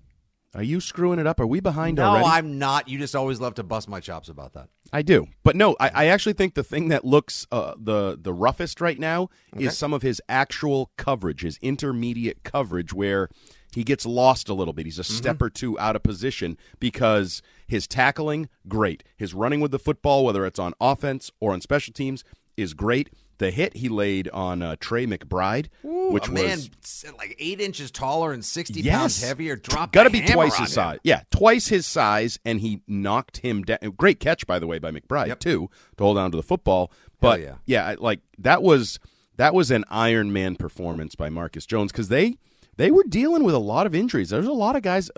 [0.55, 1.41] Are you screwing it up?
[1.41, 2.27] Are we behind No, already?
[2.27, 2.87] No, I'm not.
[2.87, 4.69] You just always love to bust my chops about that.
[4.93, 8.35] I do, but no, I, I actually think the thing that looks uh, the the
[8.35, 13.31] roughest right now is some of his actual coverage, his intermediate coverage, where
[13.75, 14.85] he gets lost a little bit.
[14.85, 19.71] He's a step or two out of position because his tackling great, his running with
[19.71, 22.25] the football, whether it's on offense or on special teams,
[22.59, 23.09] is great.
[23.43, 27.91] The hit he laid on uh, Trey McBride, which a was man like eight inches
[27.91, 28.95] taller and sixty yes.
[28.95, 29.57] pounds heavier.
[29.57, 30.75] Dropped Got to be twice his him.
[30.75, 30.99] size.
[31.03, 33.79] Yeah, twice his size, and he knocked him down.
[33.97, 35.41] Great catch, by the way, by McBride Yep.
[35.41, 36.93] too, to hold on to the football.
[37.21, 37.89] But yeah.
[37.89, 39.01] I- like that was
[39.39, 42.37] that was an Iron Man performance by Marcus Jones because they
[42.77, 44.31] they were dealing with a lot of injuries.
[44.31, 45.11] There's a lot of guys.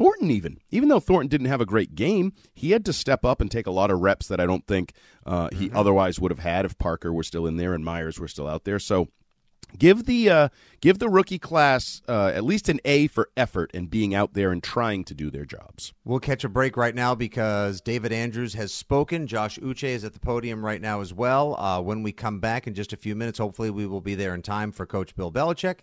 [0.00, 3.38] Thornton even even though Thornton didn't have a great game, he had to step up
[3.42, 4.94] and take a lot of reps that I don't think
[5.26, 8.28] uh, he otherwise would have had if Parker were still in there and Meyers were
[8.28, 8.78] still out there.
[8.78, 9.08] So
[9.78, 10.48] give the uh,
[10.80, 14.52] give the rookie class uh, at least an A for effort and being out there
[14.52, 15.92] and trying to do their jobs.
[16.02, 19.26] We'll catch a break right now because David Andrews has spoken.
[19.26, 21.60] Josh Uche is at the podium right now as well.
[21.60, 24.34] Uh, when we come back in just a few minutes, hopefully we will be there
[24.34, 25.80] in time for Coach Bill Belichick,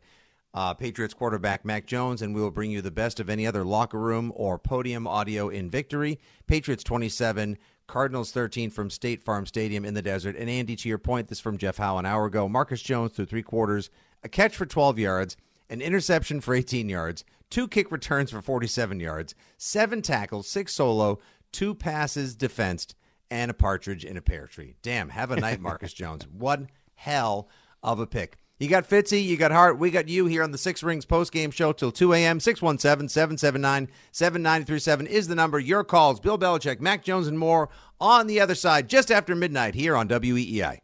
[0.58, 3.63] uh, Patriots quarterback Mac Jones, and we will bring you the best of any other
[3.63, 6.20] locker room or podium audio in victory.
[6.48, 7.60] Patriots 27.
[7.86, 10.36] Cardinals 13 from State Farm Stadium in the desert.
[10.36, 12.50] And Andy, to your point, this from Jeff Howe an hour ago.
[12.50, 13.91] Marcus Jones through three quarters,
[14.24, 15.38] a catch for 12 yards,
[15.70, 21.20] an interception for 18 yards, two kick returns for 47 yards, seven tackles, six solo,
[21.52, 22.96] two passes defensed,
[23.30, 24.74] and a partridge in a pear tree.
[24.82, 26.28] Damn, have a night, Marcus Jones.
[26.28, 27.48] One hell
[27.84, 28.39] of a pick.
[28.60, 31.32] You got Fitzy, you got Hart, we got you here on the Six Rings post
[31.32, 32.39] game show till 2 a.m.
[32.39, 35.60] 617 779 7937 is the number.
[35.60, 37.70] Your calls, Bill Belichick, Mac Jones, and more
[38.02, 40.80] on the other side just after midnight here on WEEI.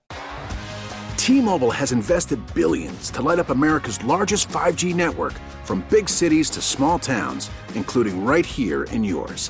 [1.17, 5.33] T Mobile has invested billions to light up America's largest 5G network
[5.63, 9.49] from big cities to small towns, including right here in yours.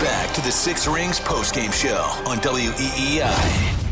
[0.00, 1.96] Back to the Six Rings postgame show
[2.30, 3.88] on WEEI.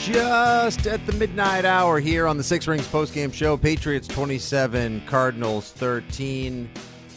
[0.00, 5.70] Just at the midnight hour here on the Six Rings postgame show, Patriots 27, Cardinals
[5.70, 6.68] 13.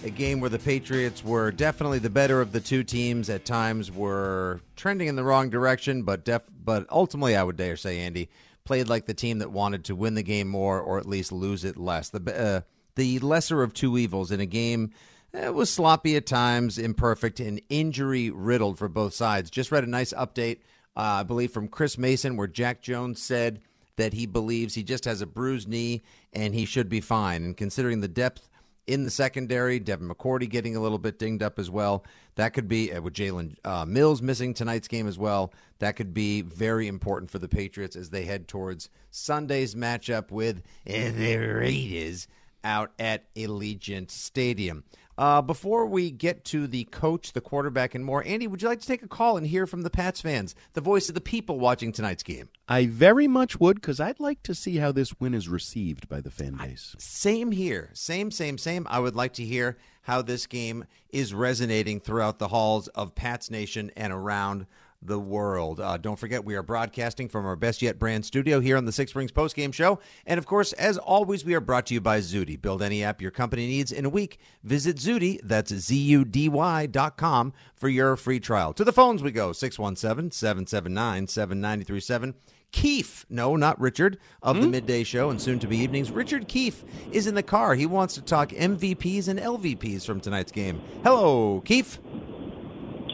[0.04, 3.32] A game where the Patriots were definitely the better of the two teams.
[3.32, 7.78] At times were trending in the wrong direction, but def- but ultimately, I would dare
[7.78, 8.30] say, Andy
[8.64, 11.64] played like the team that wanted to win the game more, or at least lose
[11.64, 12.10] it less.
[12.10, 12.62] The uh,
[12.96, 14.92] the lesser of two evils in a game.
[15.34, 19.50] It was sloppy at times, imperfect, and injury riddled for both sides.
[19.50, 20.60] Just read a nice update
[20.96, 23.62] uh, I believe from Chris Mason, where Jack Jones said
[23.98, 26.04] that he believes he just has a bruised knee
[26.34, 27.44] and he should be fine.
[27.44, 28.50] And considering the depth
[28.88, 32.06] in the secondary, Devin McCourty getting a little bit dinged up as well,
[32.36, 36.14] that could be, uh, with Jalen uh, Mills missing tonight's game as well, that could
[36.14, 42.28] be very important for the Patriots as they head towards Sunday's matchup with the Raiders
[42.66, 44.84] out at Allegiant Stadium.
[45.18, 48.82] Uh, before we get to the coach, the quarterback, and more, Andy, would you like
[48.82, 51.58] to take a call and hear from the Pats fans, the voice of the people
[51.58, 52.50] watching tonight's game?
[52.68, 56.20] I very much would because I'd like to see how this win is received by
[56.20, 56.96] the fan base.
[57.00, 57.92] Same here.
[57.94, 58.86] Same, same, same.
[58.90, 63.50] I would like to hear how this game is resonating throughout the halls of Pats
[63.50, 64.66] Nation and around
[65.02, 65.80] the world.
[65.80, 68.92] Uh, don't forget, we are broadcasting from our Best Yet brand studio here on the
[68.92, 70.00] Six Rings postgame show.
[70.26, 72.56] And of course, as always, we are brought to you by Zudy.
[72.56, 74.40] Build any app your company needs in a week.
[74.64, 78.74] Visit Zudy, that's Z U D Y dot com, for your free trial.
[78.74, 82.34] To the phones we go 617 779 7937.
[82.72, 86.12] Keefe, no, not Richard, of the midday show and soon to be evenings.
[86.12, 87.74] Richard Keefe is in the car.
[87.74, 90.82] He wants to talk MVPs and LVPs from tonight's game.
[91.02, 92.00] Hello, Keefe.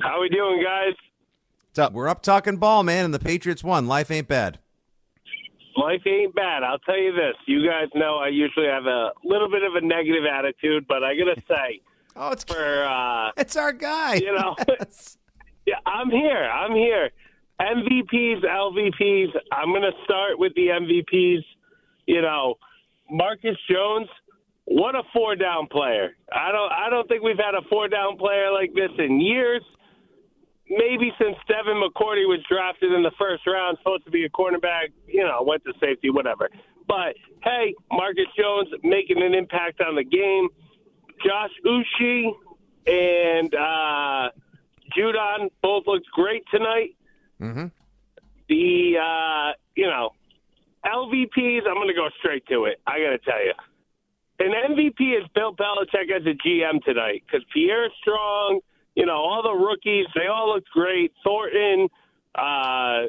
[0.02, 0.96] How are we doing, guys?
[1.72, 1.94] What's up?
[1.94, 3.88] We're up talking ball, man, and the Patriots won.
[3.88, 4.60] Life ain't bad.
[5.78, 6.64] Life ain't bad.
[6.64, 7.36] I'll tell you this.
[7.48, 11.14] You guys know I usually have a little bit of a negative attitude, but I
[11.16, 11.80] gotta say,
[12.18, 14.16] oh, it's for uh, it's our guy.
[14.16, 14.54] You know,
[15.66, 16.44] yeah, I'm here.
[16.44, 17.10] I'm here.
[17.62, 19.30] MVPs, LVPs.
[19.54, 21.46] I'm gonna start with the MVPs.
[22.06, 22.56] You know,
[23.10, 24.10] Marcus Jones.
[24.66, 26.18] What a four down player.
[26.34, 26.72] I don't.
[26.74, 29.64] I don't think we've had a four down player like this in years
[30.72, 34.94] maybe since Devin McCourty was drafted in the first round, supposed to be a cornerback,
[35.08, 36.50] you know, went to safety, whatever.
[36.88, 40.48] But hey, Marcus Jones making an impact on the game.
[41.26, 42.32] Josh Uche
[42.88, 44.30] and uh,
[44.98, 46.96] Judon both looked great tonight.
[47.40, 47.68] Mm-hmm.
[48.50, 50.12] The uh, you know
[50.86, 52.82] LVPs, I'm going to go straight to it.
[52.88, 53.54] I got to tell you,
[54.40, 58.62] an MVP is Bill Belichick as a GM tonight because Pierre Strong
[58.96, 61.14] you know, all the rookies, they all looked great.
[61.24, 61.88] Thornton,
[62.36, 63.04] uh,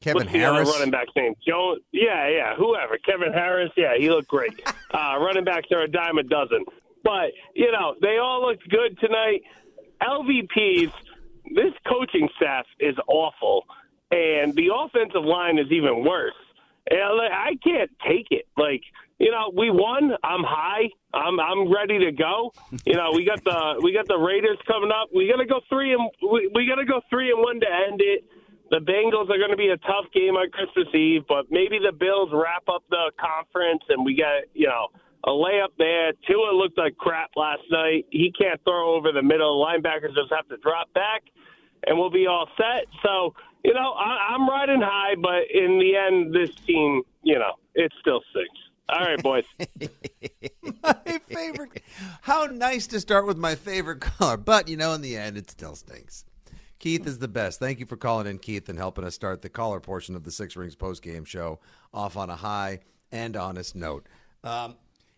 [0.00, 1.34] Kevin Harris, running back name?
[1.46, 2.98] Joe, yeah, yeah, whoever.
[2.98, 4.60] Kevin Harris, yeah, he looked great.
[4.90, 6.64] uh, running backs are a dime a dozen,
[7.04, 9.42] but you know, they all looked good tonight.
[10.02, 10.92] LVPs,
[11.54, 13.64] this coaching staff is awful,
[14.10, 16.34] and the offensive line is even worse.
[16.90, 18.46] And I can't take it.
[18.56, 18.82] Like,
[19.22, 20.10] you know, we won.
[20.24, 20.90] I'm high.
[21.14, 22.50] I'm I'm ready to go.
[22.84, 25.14] You know, we got the we got the Raiders coming up.
[25.14, 27.70] We got to go three and we, we got to go three and one to
[27.70, 28.26] end it.
[28.74, 31.92] The Bengals are going to be a tough game on Christmas Eve, but maybe the
[31.94, 34.90] Bills wrap up the conference and we got you know
[35.22, 36.10] a layup there.
[36.26, 38.10] Tua looked like crap last night.
[38.10, 39.54] He can't throw over the middle.
[39.64, 41.22] Linebackers just have to drop back,
[41.86, 42.90] and we'll be all set.
[43.06, 47.54] So you know, I, I'm riding high, but in the end, this team, you know,
[47.76, 48.61] it still stinks.
[48.92, 49.44] All right, boys.
[50.82, 51.82] my favorite.
[52.20, 55.50] How nice to start with my favorite color, but you know, in the end, it
[55.50, 56.26] still stinks.
[56.78, 57.58] Keith is the best.
[57.58, 60.30] Thank you for calling in, Keith, and helping us start the caller portion of the
[60.30, 61.58] Six Rings post game show
[61.94, 64.06] off on a high and honest note.
[64.44, 64.76] Um,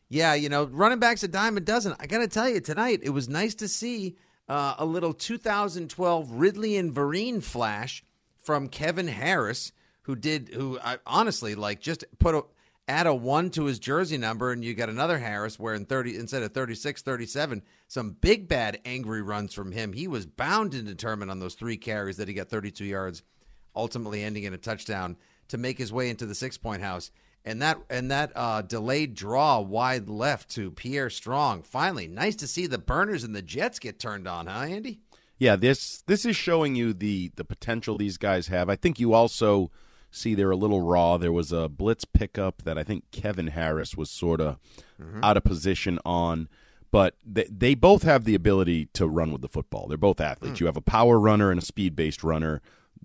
[0.09, 1.97] yeah, you know, running backs a dime a dozen.
[1.99, 4.17] I got to tell you, tonight it was nice to see
[4.49, 8.05] uh, a little 2012 Ridley and Vereen flash
[8.41, 12.45] from Kevin Harris, who did, who I, honestly like just put a
[12.87, 16.43] add a one to his jersey number, and you got another Harris wearing 30 instead
[16.43, 17.63] of 36, 37.
[17.89, 19.93] Some big bad angry runs from him.
[19.93, 23.23] He was bound and determined on those three carries that he got 32 yards,
[23.75, 25.17] ultimately ending in a touchdown
[25.49, 27.11] to make his way into the six point house.
[27.47, 31.65] And that and that uh, delayed draw wide left to Pierre Strong.
[31.65, 35.01] Finally, nice to see the burners and the Jets get turned on, huh, Andy?
[35.37, 38.71] Yeah, this this is showing you the the potential these guys have.
[38.71, 39.71] I think you also
[40.15, 41.17] see they're a little raw.
[41.17, 44.59] There was a blitz pickup that I think Kevin Harris was sort of
[45.01, 45.23] mm-hmm.
[45.23, 46.49] out of position on,
[46.91, 49.87] but they, they both have the ability to run with the football.
[49.87, 50.59] They're both athletes.
[50.59, 50.61] Mm.
[50.61, 52.63] You have a power runner and a speed based runner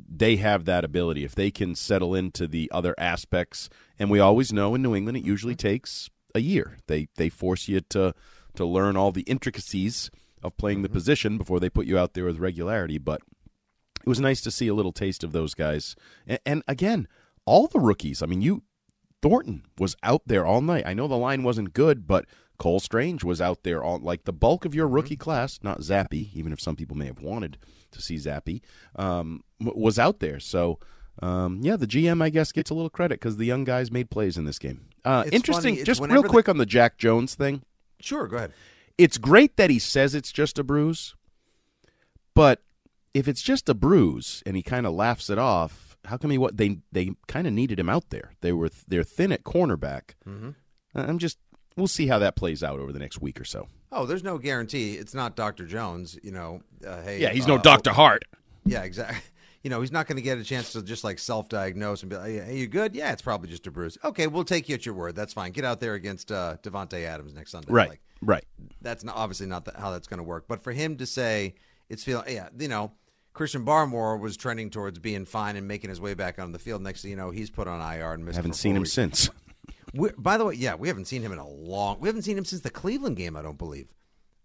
[0.08, 1.24] they have that ability.
[1.24, 5.18] If they can settle into the other aspects, and we always know in New England
[5.18, 6.78] it usually takes a year.
[6.88, 8.14] They they force you to
[8.56, 10.10] to learn all the intricacies
[10.42, 10.94] of playing the mm-hmm.
[10.94, 12.98] position before they put you out there with regularity.
[12.98, 13.22] But
[14.02, 15.96] it was nice to see a little taste of those guys.
[16.28, 17.08] And, and again,
[17.46, 18.22] all the rookies.
[18.22, 18.64] I mean, you
[19.22, 20.84] Thornton was out there all night.
[20.86, 22.26] I know the line wasn't good, but
[22.58, 24.96] Cole Strange was out there all like the bulk of your mm-hmm.
[24.96, 27.58] rookie class, not Zappe, even if some people may have wanted
[27.92, 28.62] to see Zappe,
[28.96, 30.40] um, was out there.
[30.40, 30.80] So,
[31.22, 34.10] um, yeah, the GM, I guess, gets a little credit because the young guys made
[34.10, 34.88] plays in this game.
[35.04, 37.64] Uh, interesting, just real quick on the Jack Jones thing.
[38.00, 38.54] Sure, go ahead.
[38.98, 41.16] It's great that he says it's just a bruise,
[42.36, 42.62] but
[43.14, 46.38] if it's just a bruise and he kind of laughs it off, how come he
[46.38, 48.34] what they they kind of needed him out there?
[48.42, 50.16] They were they're thin at cornerback.
[50.28, 50.52] Mm-hmm.
[50.96, 51.38] I'm just
[51.76, 53.68] we'll see how that plays out over the next week or so.
[53.92, 54.96] Oh, there's no guarantee.
[54.96, 55.66] It's not Dr.
[55.66, 56.18] Jones.
[56.22, 57.20] You know, uh, hey.
[57.20, 57.92] Yeah, he's uh, no Dr.
[57.92, 58.24] Hart.
[58.66, 59.22] Yeah, exactly.
[59.62, 62.16] You know, he's not going to get a chance to just like self-diagnose and be
[62.16, 62.96] like, "Hey, you good?
[62.96, 65.18] Yeah, it's probably just a bruise." Okay, we'll take you at your word.
[65.18, 65.52] That's fine.
[65.52, 67.68] Get out there against uh, Davante Adams next Sunday.
[67.70, 67.90] Right.
[67.90, 68.46] Like, right.
[68.82, 70.46] That's not, obviously not the, how that's going to work.
[70.48, 71.56] But for him to say
[71.90, 72.92] it's feeling, yeah, you know,
[73.34, 76.82] Christian Barmore was trending towards being fine and making his way back on the field.
[76.82, 78.36] Next thing you know, he's put on IR and missed.
[78.36, 79.30] Haven't seen him since.
[79.94, 82.00] We're, by the way, yeah, we haven't seen him in a long.
[82.00, 83.94] We haven't seen him since the Cleveland game, I don't believe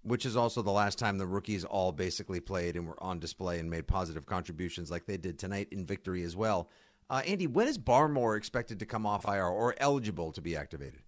[0.04, 3.58] which is also the last time the rookies all basically played and were on display
[3.58, 6.68] and made positive contributions like they did tonight in victory as well.
[7.08, 11.00] Uh, Andy, when is Barmore expected to come off IR or eligible to be activated?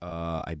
[0.00, 0.58] Uh, I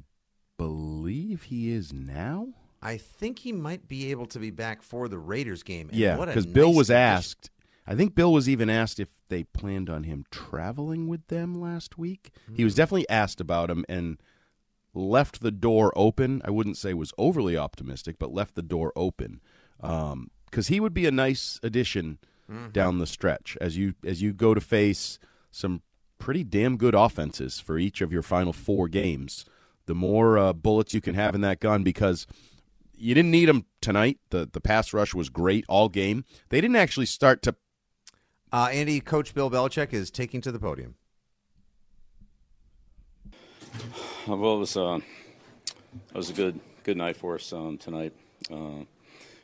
[0.58, 2.48] believe he is now.
[2.82, 5.88] I think he might be able to be back for the Raiders game.
[5.88, 7.50] And yeah, because Bill nice was asked.
[7.86, 11.98] I think Bill was even asked if they planned on him traveling with them last
[11.98, 12.30] week.
[12.44, 12.56] Mm-hmm.
[12.56, 12.78] He was hmm.
[12.78, 14.18] definitely asked about him, and
[14.94, 16.42] left the door open.
[16.44, 19.40] I wouldn't say was overly optimistic, but left the door open
[19.80, 20.30] because um,
[20.68, 22.18] he would be a nice addition
[22.50, 22.70] mm-hmm.
[22.70, 25.18] down the stretch as you as you go to face
[25.50, 25.82] some
[26.18, 29.44] pretty damn good offenses for each of your final four games.
[29.86, 32.26] The more uh, bullets you can have in that gun, because
[33.02, 34.20] you didn't need them tonight.
[34.30, 36.24] the The pass rush was great all game.
[36.50, 37.56] They didn't actually start to.
[38.52, 40.94] Uh, Andy, Coach Bill Belichick is taking to the podium.
[44.26, 45.00] well, it was uh,
[45.94, 48.12] it was a good good night for us um, tonight.
[48.50, 48.84] Uh,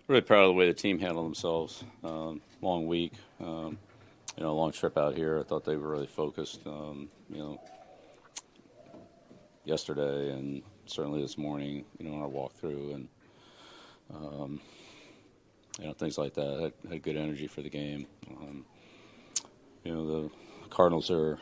[0.07, 1.83] really proud of the way the team handled themselves.
[2.05, 3.79] Um, long week, um,
[4.37, 5.41] you know, long trip out here.
[5.41, 6.61] I thought they were really focused.
[6.67, 7.61] Um, you know,
[9.65, 11.85] yesterday and certainly this morning.
[11.99, 13.09] You know, in our walkthrough and
[14.15, 14.61] um,
[15.79, 16.73] you know things like that.
[16.85, 18.07] Had, had good energy for the game.
[18.31, 18.65] Um,
[19.85, 20.31] you know, the
[20.71, 21.39] Cardinals are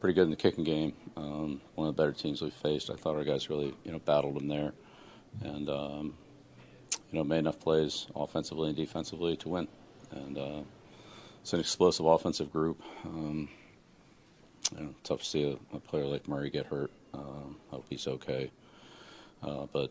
[0.00, 0.92] pretty good in the kicking game.
[1.16, 2.90] Um, one of the better teams we faced.
[2.90, 4.72] I thought our guys really, you know, battled them there,
[5.42, 6.14] and um,
[7.10, 9.68] you know, made enough plays offensively and defensively to win.
[10.10, 10.62] And uh,
[11.40, 12.82] it's an explosive offensive group.
[13.04, 13.48] Um,
[14.76, 16.90] you know, tough to see a, a, player like Murray get hurt.
[17.12, 18.50] Um, hope he's okay.
[19.42, 19.90] Uh, but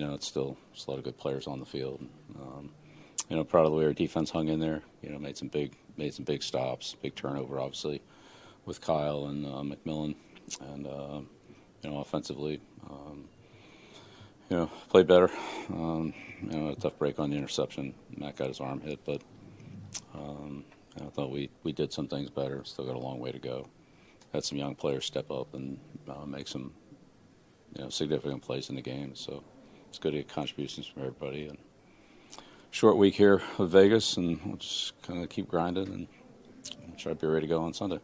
[0.00, 2.02] you know, it's still it's a lot of good players on the field.
[2.40, 2.70] Um,
[3.28, 4.82] you know, proud of the way our defense hung in there.
[5.02, 8.00] You know, made some big made some big stops, big turnover, obviously,
[8.64, 10.14] with Kyle and uh, McMillan,
[10.72, 11.20] and uh,
[11.82, 13.28] you know, offensively, um,
[14.48, 15.30] you know, played better.
[15.68, 17.92] Um, you know, a tough break on the interception.
[18.16, 19.20] Matt got his arm hit, but
[20.14, 20.64] um,
[20.98, 22.64] I thought we we did some things better.
[22.64, 23.68] Still got a long way to go.
[24.32, 25.78] Had some young players step up and
[26.08, 26.72] uh, make some
[27.76, 29.14] you know significant plays in the game.
[29.14, 29.44] So
[29.90, 31.48] it's good to get contributions from everybody.
[31.48, 31.58] And
[32.70, 36.06] short week here with Vegas, and we'll just kind of keep grinding and
[36.96, 37.98] try to be ready to go on Sunday.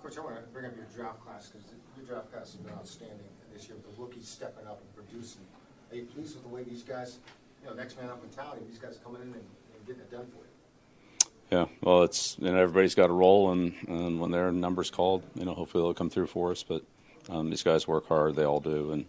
[0.00, 2.72] Coach, I want to bring up your draft class because your draft class has been
[2.74, 3.18] outstanding
[3.52, 5.42] this year with the rookies stepping up and producing.
[5.90, 7.18] Are you pleased with the way these guys,
[7.60, 10.26] you know, next man up mentality, these guys coming in and, and getting it done
[10.26, 11.30] for you?
[11.50, 15.24] Yeah, well, it's you know everybody's got a role, and, and when their numbers called,
[15.34, 16.62] you know, hopefully they'll come through for us.
[16.62, 16.82] But
[17.28, 19.06] um, these guys work hard; they all do, and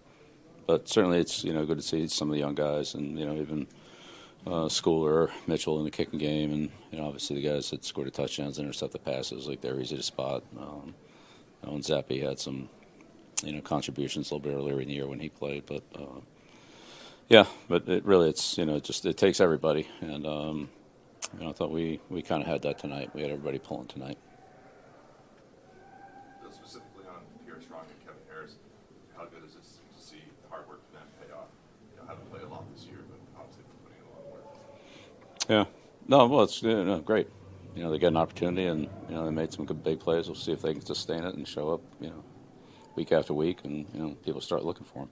[0.67, 3.25] but certainly it's you know good to see some of the young guys, and you
[3.25, 3.67] know even
[4.47, 8.07] uh, Schooler, Mitchell in the kicking game, and you know obviously the guys that scored
[8.07, 10.43] the touchdowns, intercepted passes, like they're easy to spot.
[10.59, 10.95] Um,
[11.63, 12.69] you know, and Zappe had some
[13.43, 16.19] you know contributions a little bit earlier in the year when he played, but uh,
[17.27, 20.69] yeah, but it really it's you know just it takes everybody, and um,
[21.37, 23.09] you know I thought we we kind of had that tonight.
[23.13, 24.17] We had everybody pulling tonight.
[26.51, 28.55] Specifically on Pierre Strong and Kevin Harris,
[29.17, 31.49] how good is this to see the hard work for them pay off?
[31.91, 34.31] You know, haven't played a lot this year, but obviously putting in a lot of
[34.31, 34.45] work.
[35.47, 35.65] Yeah.
[36.07, 37.27] No, well, it's you know, great.
[37.75, 40.27] You know, they get an opportunity, and you know, they made some good big plays.
[40.27, 41.81] We'll see if they can sustain it and show up.
[41.99, 42.23] You know,
[42.95, 45.09] week after week, and you know, people start looking for them.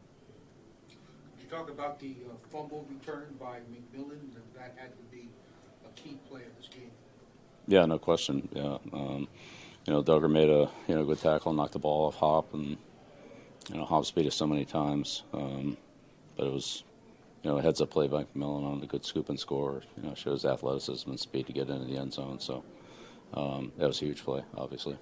[1.35, 4.33] Could you talk about the uh, fumble return by McMillan?
[4.33, 5.29] That, that had to be
[5.85, 6.91] a key play of this game.
[7.67, 8.47] Yeah, no question.
[8.53, 9.27] Yeah, um,
[9.85, 12.77] you know, Dugger made a you know good tackle, knocked the ball off Hop, and
[13.69, 15.77] you know, Hop beat us so many times, um,
[16.37, 16.83] but it was
[17.43, 19.83] you know, a heads up play by McMillan on a good scoop and score.
[19.97, 22.39] You know, shows athleticism and speed to get into the end zone.
[22.39, 22.63] So
[23.33, 24.97] um, that was a huge play, obviously.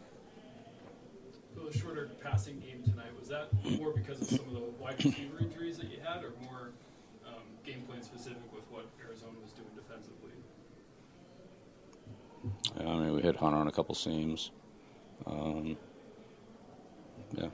[1.56, 5.04] So the shorter passing game tonight was that more because of some of the wide
[5.04, 6.72] receiver injuries that you had, or more
[7.28, 10.32] um, game plan specific with what Arizona was doing defensively?
[12.80, 14.50] Yeah, I mean, we hit Hunter on a couple seams.
[15.28, 15.78] Um,
[17.38, 17.50] yeah,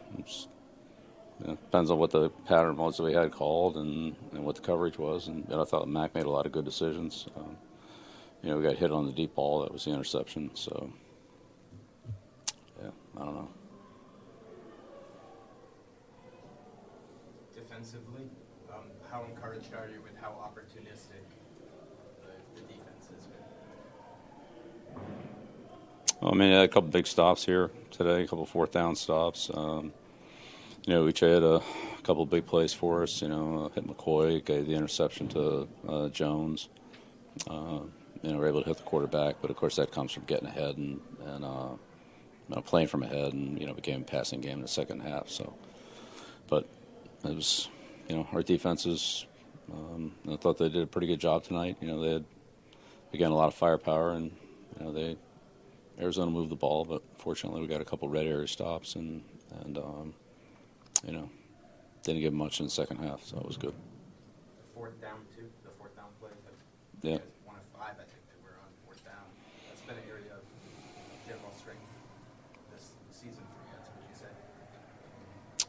[1.45, 4.61] yeah, depends on what the pattern was that we had called and, and what the
[4.61, 5.27] coverage was.
[5.27, 7.27] And, and I thought Mac made a lot of good decisions.
[7.35, 7.57] Um,
[8.41, 9.61] you know, we got hit on the deep ball.
[9.61, 10.51] That was the interception.
[10.55, 10.91] So,
[12.81, 13.49] yeah, I don't know.
[17.55, 18.29] Defensively,
[18.71, 21.23] um, how encouraged are you with how opportunistic
[22.21, 23.45] the, the defense has been?
[26.21, 29.51] Well, I mean, yeah, a couple big stops here today, a couple fourth down stops.
[29.53, 29.93] Um,
[30.88, 31.61] you know, Uche had a
[32.03, 33.21] couple big plays for us.
[33.21, 36.69] You know, uh, hit McCoy, gave the interception to uh, Jones.
[37.47, 37.81] Uh,
[38.23, 40.47] you know, we're able to hit the quarterback, but of course that comes from getting
[40.47, 41.71] ahead and and uh,
[42.47, 45.01] you know, playing from ahead, and you know, became a passing game in the second
[45.01, 45.27] half.
[45.27, 45.53] So,
[46.47, 46.65] but
[47.25, 47.67] it was,
[48.07, 49.25] you know, our defenses.
[49.71, 51.75] Um, I thought they did a pretty good job tonight.
[51.81, 52.25] You know, they had
[53.13, 54.31] again a lot of firepower, and
[54.79, 55.17] you know they
[55.99, 59.21] Arizona moved the ball, but fortunately we got a couple red area stops and
[59.65, 60.13] and um,
[61.05, 61.29] you know
[62.03, 63.73] didn't give much in the second half, so it was good.
[63.73, 65.43] The Fourth down too.
[65.63, 66.29] The fourth down play.
[67.01, 67.17] Yeah.
[67.45, 69.27] One of five, I think, that were on fourth down.
[69.67, 70.43] That's been an area of
[71.27, 71.81] general strength
[72.71, 73.73] this season for you.
[73.75, 74.31] That's what you say.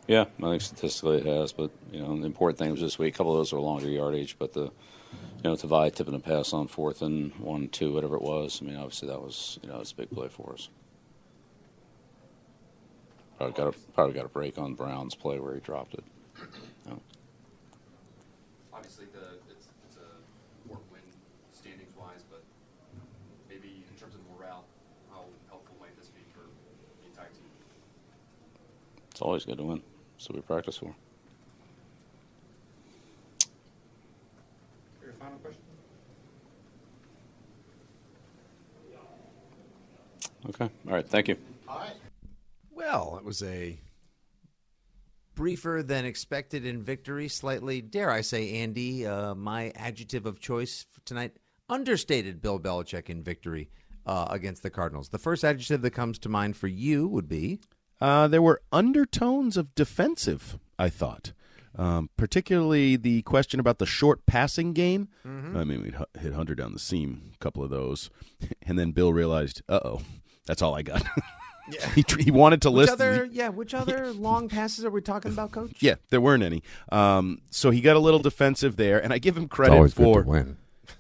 [0.06, 3.14] Yeah, I think statistically it has, but you know the important thing was this week.
[3.14, 6.52] A couple of those were longer yardage, but the you know Tavai tipping a pass
[6.52, 8.60] on fourth and one, two, whatever it was.
[8.62, 10.68] I mean, obviously that was you know it's a big play for us.
[13.38, 16.02] Probably got a probably got a break on Brown's play where he dropped it.
[16.84, 17.00] You know.
[18.74, 21.00] Obviously, the it's, it's a fourth win
[21.52, 22.42] standings wise, but
[23.48, 24.64] maybe in terms of morale,
[25.12, 27.46] how helpful might this be for the entire team?
[29.12, 29.82] It's always good to win.
[30.18, 30.92] So we practice for.
[35.04, 35.62] Your final question?
[40.48, 40.68] Okay.
[40.88, 41.08] All right.
[41.08, 41.36] Thank you.
[41.68, 41.94] All right.
[42.90, 43.78] Well, it was a
[45.34, 47.28] briefer than expected in victory.
[47.28, 51.36] Slightly, dare I say, Andy, uh, my adjective of choice for tonight,
[51.68, 53.68] understated Bill Belichick in victory
[54.06, 55.10] uh, against the Cardinals.
[55.10, 57.60] The first adjective that comes to mind for you would be
[58.00, 61.32] Uh, there were undertones of defensive, I thought.
[61.76, 65.08] Um, particularly the question about the short passing game.
[65.26, 65.54] Mhm.
[65.56, 68.08] I mean, we hit Hunter down the seam, a couple of those.
[68.62, 70.00] And then Bill realized, uh oh,
[70.46, 71.02] that's all I got.
[71.70, 71.88] Yeah.
[71.94, 72.92] he, he wanted to which list.
[72.92, 75.76] other, yeah, which other long passes are we talking about, Coach?
[75.80, 76.62] Yeah, there weren't any.
[76.90, 80.04] Um, so he got a little defensive there, and I give him credit always good
[80.04, 80.56] to for win.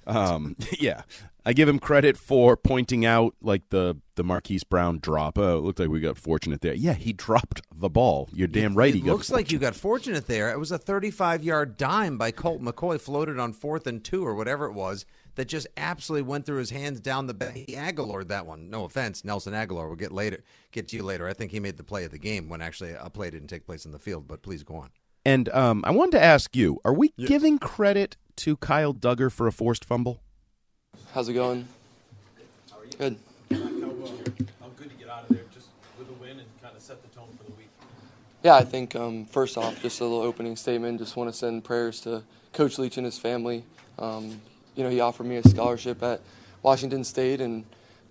[0.06, 1.02] Um, yeah,
[1.44, 5.38] I give him credit for pointing out like the the Marquise Brown drop.
[5.38, 6.74] Oh, it looked like we got fortunate there.
[6.74, 8.28] Yeah, he dropped the ball.
[8.32, 8.90] You're damn right.
[8.90, 10.50] It he got looks like you got fortunate there.
[10.50, 14.34] It was a 35 yard dime by Colt McCoy, floated on fourth and two or
[14.34, 15.06] whatever it was,
[15.38, 17.54] that just absolutely went through his hands down the back.
[17.54, 18.70] He Agholor that one.
[18.70, 19.86] No offense, Nelson Agholor.
[19.86, 20.42] We'll get later.
[20.72, 21.28] Get to you later.
[21.28, 23.64] I think he made the play of the game when actually a play didn't take
[23.64, 24.26] place in the field.
[24.26, 24.90] But please go on.
[25.24, 29.46] And um, I wanted to ask you: Are we giving credit to Kyle Dugger for
[29.46, 30.22] a forced fumble?
[31.14, 31.68] How's it going?
[32.98, 33.16] Good.
[33.52, 33.60] How, uh,
[34.60, 37.00] how good to get out of there just with a win and kind of set
[37.00, 37.70] the tone for the week?
[38.42, 40.98] Yeah, I think um, first off, just a little opening statement.
[40.98, 43.62] Just want to send prayers to Coach Leach and his family.
[44.00, 44.40] Um,
[44.78, 46.20] you know, he offered me a scholarship at
[46.62, 47.64] Washington State, and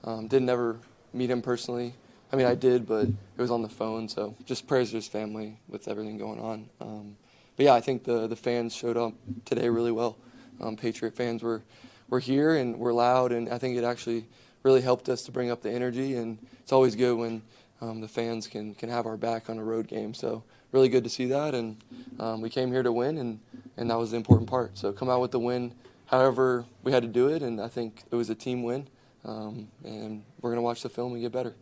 [0.04, 0.78] um, didn't ever
[1.14, 1.94] meet him personally.
[2.32, 4.10] I mean, I did, but it was on the phone.
[4.10, 6.70] So just prayers to his family with everything going on.
[6.82, 7.16] Um,
[7.56, 9.14] but yeah, I think the the fans showed up
[9.46, 10.18] today really well.
[10.60, 11.64] Um, Patriot fans were
[12.10, 14.28] were here and were loud, and I think it actually
[14.64, 16.16] really helped us to bring up the energy.
[16.16, 17.42] And it's always good when
[17.80, 20.14] um, the fans can can have our back on a road game.
[20.14, 20.44] So
[20.74, 21.78] really good to see that, and
[22.20, 23.40] um, we came here to win, and
[23.78, 24.78] and that was the important part.
[24.78, 25.74] So come out with the win,
[26.08, 28.88] however we had to do it, and I think it was a team win.
[29.26, 31.56] Um, and we're gonna watch the film and get better.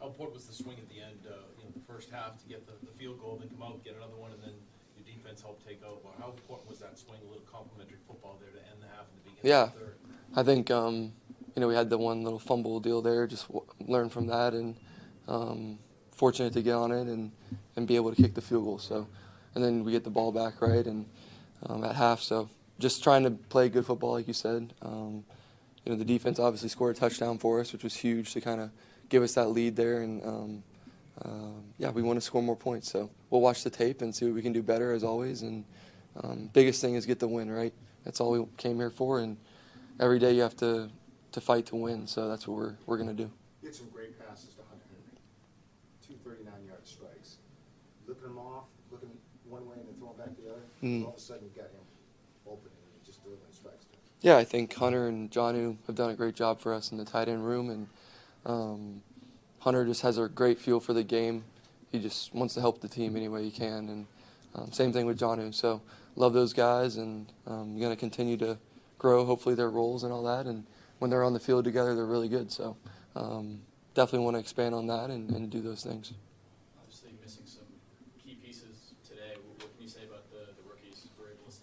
[0.00, 2.46] How important was the swing at the end, uh, you know, the first half to
[2.48, 4.52] get the, the field goal, then come out, get another one, and then
[4.96, 6.08] your defense helped take over?
[6.18, 9.16] How important was that swing, a little complimentary football there to end the half and
[9.24, 9.94] the beginning Yeah, of the third?
[10.36, 11.12] I think um,
[11.54, 13.26] you know we had the one little fumble deal there.
[13.26, 14.76] Just w- learn from that, and
[15.28, 15.78] um,
[16.12, 17.32] fortunate to get on it and,
[17.76, 18.78] and be able to kick the field goal.
[18.78, 19.06] So,
[19.54, 21.06] and then we get the ball back right and
[21.66, 22.20] um, at half.
[22.20, 22.48] So
[22.78, 24.72] just trying to play good football, like you said.
[24.82, 25.24] Um,
[25.84, 28.60] you know the defense obviously scored a touchdown for us, which was huge to kind
[28.60, 28.70] of
[29.08, 30.02] give us that lead there.
[30.02, 30.62] And um,
[31.24, 32.90] um, yeah, we want to score more points.
[32.90, 35.42] So we'll watch the tape and see what we can do better as always.
[35.42, 35.64] And
[36.22, 37.72] um, biggest thing is get the win, right?
[38.04, 39.20] That's all we came here for.
[39.20, 39.36] And
[40.00, 40.90] every day you have to
[41.32, 42.06] to fight to win.
[42.06, 43.30] So that's what we're we're gonna do.
[43.60, 45.18] He had some great passes to Hunter Henry.
[46.06, 47.36] Two 39-yard strikes.
[48.06, 49.10] Looking him off, looking
[49.48, 50.36] one way and then throwing back
[50.84, 51.04] Mm.
[51.04, 51.80] All of a sudden, you got him
[52.46, 53.20] open and he just
[53.50, 53.84] strikes.
[53.84, 53.98] him.
[54.20, 57.04] Yeah, I think Hunter and Jonnu have done a great job for us in the
[57.04, 57.88] tight end room, and
[58.44, 59.02] um,
[59.60, 61.44] Hunter just has a great feel for the game.
[61.90, 64.06] He just wants to help the team any way he can, and
[64.54, 65.54] um, same thing with Jonnu.
[65.54, 65.80] So
[66.16, 68.58] love those guys, and um, going to continue to
[68.98, 70.46] grow hopefully their roles and all that.
[70.46, 70.66] And
[70.98, 72.50] when they're on the field together, they're really good.
[72.52, 72.76] So
[73.16, 73.60] um,
[73.94, 76.12] definitely want to expand on that and, and do those things.
[76.80, 77.64] Obviously missing some
[78.22, 79.34] key pieces today.
[79.46, 81.52] What, what can you say about the, the rookies who were able to step Yeah.
[81.52, 81.53] up uh, between Pierre and Kevin and, and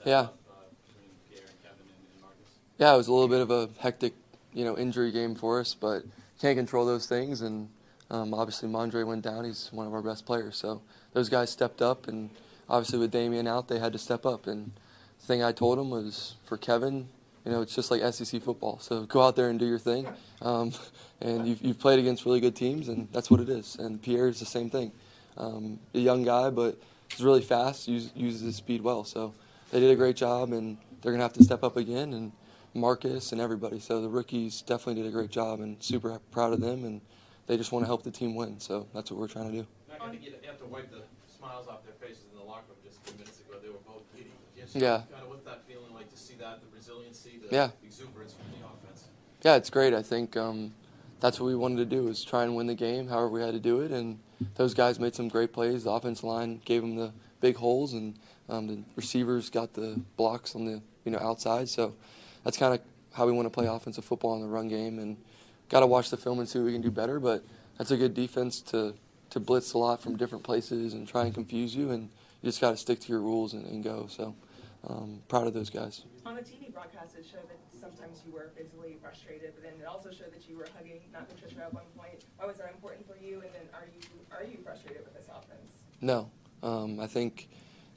[2.20, 2.40] Marcus?
[2.80, 4.14] Yeah, it was a little bit of a hectic,
[4.52, 6.04] you know, injury game for us, but
[6.40, 7.42] can't control those things.
[7.42, 7.70] And
[8.10, 9.46] um, obviously, Mondre went down.
[9.46, 10.58] He's one of our best players.
[10.58, 10.82] So
[11.14, 12.32] those guys stepped up, and
[12.68, 14.48] obviously with Damien out, they had to step up.
[14.48, 14.72] And
[15.20, 17.08] the thing I told them was for Kevin,
[17.46, 18.80] you know, it's just like SEC football.
[18.80, 20.08] So go out there and do your thing.
[20.42, 20.72] Um,
[21.22, 23.76] and you've, you've played against really good teams, and that's what it is.
[23.76, 24.92] And Pierre is the same thing.
[25.38, 26.78] Um, a young guy, but
[27.10, 29.04] he's really fast, use, uses his speed well.
[29.04, 29.34] So
[29.72, 32.14] they did a great job, and they're going to have to step up again.
[32.14, 32.32] And
[32.74, 33.80] Marcus and everybody.
[33.80, 36.86] So the rookies definitely did a great job, and super proud of them.
[36.86, 37.02] And
[37.48, 38.60] they just want to help the team win.
[38.60, 39.68] So that's what we're trying to do.
[39.90, 41.02] Not gonna you have to wipe the
[41.38, 43.58] smiles off their faces in the locker room just a few minutes ago.
[43.62, 44.32] They were both bleeding.
[44.58, 45.04] Just Yeah.
[45.12, 47.72] Kind of what's that feeling like to see that, the resiliency, the Yeah.
[47.84, 49.06] exuberance from the offense?
[49.44, 49.94] Yeah, it's great.
[49.94, 50.74] I think um,
[51.20, 53.54] that's what we wanted to do is try and win the game, however we had
[53.54, 53.92] to do it.
[53.92, 54.20] And
[54.56, 55.84] those guys made some great plays.
[55.84, 57.12] The offensive line gave them the
[57.42, 58.18] big holes, and
[58.52, 61.70] um, the receivers got the blocks on the you know outside.
[61.70, 61.96] So
[62.44, 62.82] that's kind of
[63.14, 65.00] how we want to play offensive football in the run game.
[65.00, 65.18] And
[65.70, 67.20] got to watch the film and see what we can do better.
[67.20, 67.44] But
[67.78, 68.94] that's a good defense to
[69.32, 71.92] to blitz a lot from different places and try and confuse you.
[71.92, 72.10] And
[72.42, 74.08] you just got to stick to your rules and, and go.
[74.10, 74.36] So
[74.88, 76.04] um, proud of those guys.
[76.26, 79.88] On the TV broadcast, it showed that sometimes you were physically frustrated, but then it
[79.88, 82.26] also showed that you were hugging Matt Patricia at one point.
[82.38, 83.42] Why was that important for you?
[83.42, 85.72] And then are you are you frustrated with this offense?
[86.02, 86.30] No.
[86.64, 87.48] Um, I think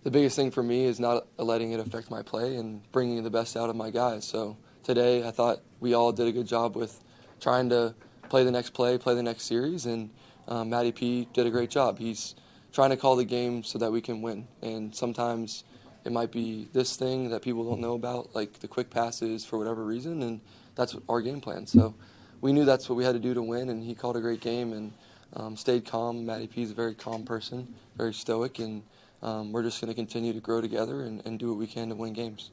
[0.05, 3.30] the biggest thing for me is not letting it affect my play and bringing the
[3.30, 4.26] best out of my guys.
[4.26, 7.02] So today, I thought we all did a good job with
[7.40, 7.94] trying to
[8.28, 10.11] play the next play, play the next series, and
[10.46, 11.98] um, Matty P did a great job.
[11.98, 12.34] He's
[12.70, 14.46] trying to call the game so that we can win.
[14.61, 15.64] And sometimes
[16.05, 19.59] it might be this thing that people don't know about, like the quick passes for
[19.59, 20.40] whatever reason, and
[20.74, 21.66] that's our game plan.
[21.66, 21.94] So
[22.42, 24.42] we knew that's what we had to do to win, and he called a great
[24.42, 24.92] game and
[25.32, 26.26] um, stayed calm.
[26.26, 28.82] Matty P is a very calm person, very stoic, and
[29.23, 31.89] um, we're just going to continue to grow together and, and do what we can
[31.89, 32.51] to win games.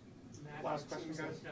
[0.64, 1.42] Last question, guys.
[1.46, 1.52] uh,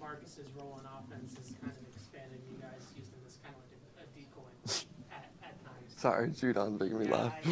[0.00, 2.40] Marcus's role on offense has kind of expanded.
[2.50, 4.50] You guys use him as kind of like a, a decoy
[5.12, 5.94] at, at times.
[5.96, 7.32] Sorry, Judon's making me Yeah, laugh.
[7.44, 7.48] I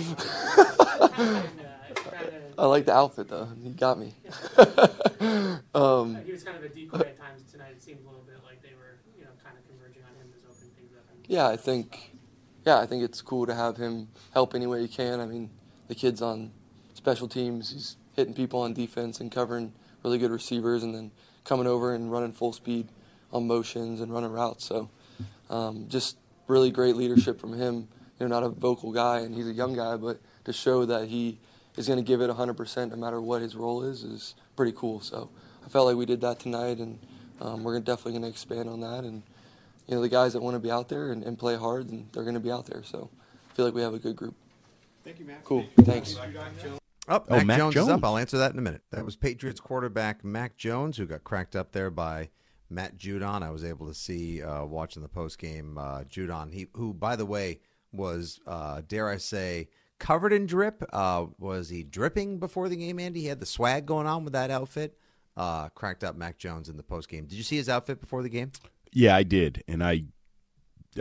[1.23, 1.43] know.
[1.95, 3.49] Trying to- I like the outfit though.
[3.63, 4.13] You got me.
[5.75, 7.73] um, he was kind of a decoy at times tonight.
[7.77, 10.33] It seemed a little bit like they were, you know, kind of converging on him
[10.37, 11.05] as opening things up.
[11.13, 12.17] And yeah, I think,
[12.67, 15.21] yeah, I think it's cool to have him help any way he can.
[15.21, 15.51] I mean,
[15.87, 16.51] the kid's on
[17.09, 17.71] special teams.
[17.73, 19.73] He's hitting people on defense and covering
[20.05, 21.11] really good receivers, and then
[21.43, 22.89] coming over and running full speed
[23.33, 24.67] on motions and running routes.
[24.67, 24.91] So,
[25.49, 27.89] um, just really great leadership from him.
[28.21, 31.09] You know, not a vocal guy, and he's a young guy, but to show that
[31.09, 31.39] he
[31.79, 35.01] is going to give it 100% no matter what his role is is pretty cool.
[35.01, 35.31] So
[35.65, 36.99] I felt like we did that tonight, and
[37.41, 39.05] um, we're definitely going to expand on that.
[39.05, 39.23] And
[39.87, 42.07] you know, the guys that want to be out there and, and play hard, and
[42.13, 42.83] they're going to be out there.
[42.83, 43.09] So
[43.51, 44.35] I feel like we have a good group.
[45.05, 45.43] Thank you, Matt.
[45.45, 45.65] Cool.
[45.81, 46.15] Thanks.
[47.09, 48.05] Up, Oh, Mac Mac Jones, is up.
[48.05, 48.83] I'll answer that in a minute.
[48.93, 52.29] That was Patriots quarterback Mac Jones, who got cracked up there by
[52.71, 53.43] Matt Judon.
[53.43, 55.79] I was able to see uh, watching the post game.
[55.79, 57.61] Uh, Judon, he who by the way
[57.93, 60.85] was uh, dare I say covered in drip.
[60.93, 62.99] Uh, was he dripping before the game?
[63.01, 64.99] Andy, he had the swag going on with that outfit.
[65.37, 67.25] Uh, cracked up Mac Jones in the post game.
[67.27, 68.51] Did you see his outfit before the game?
[68.93, 70.05] Yeah, I did, and I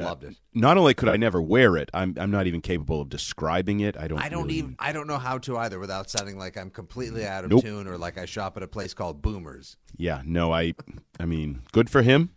[0.06, 0.36] Loved it.
[0.54, 3.98] Not only could I never wear it, I'm I'm not even capable of describing it.
[3.98, 4.20] I don't.
[4.20, 4.76] I don't really- even.
[4.80, 7.64] I don't know how to either without sounding like I'm completely out of Nope.
[7.64, 9.78] tune or like I shop at a place called Boomers.
[9.96, 10.74] Yeah, no, I.
[11.20, 12.32] I mean, good for him,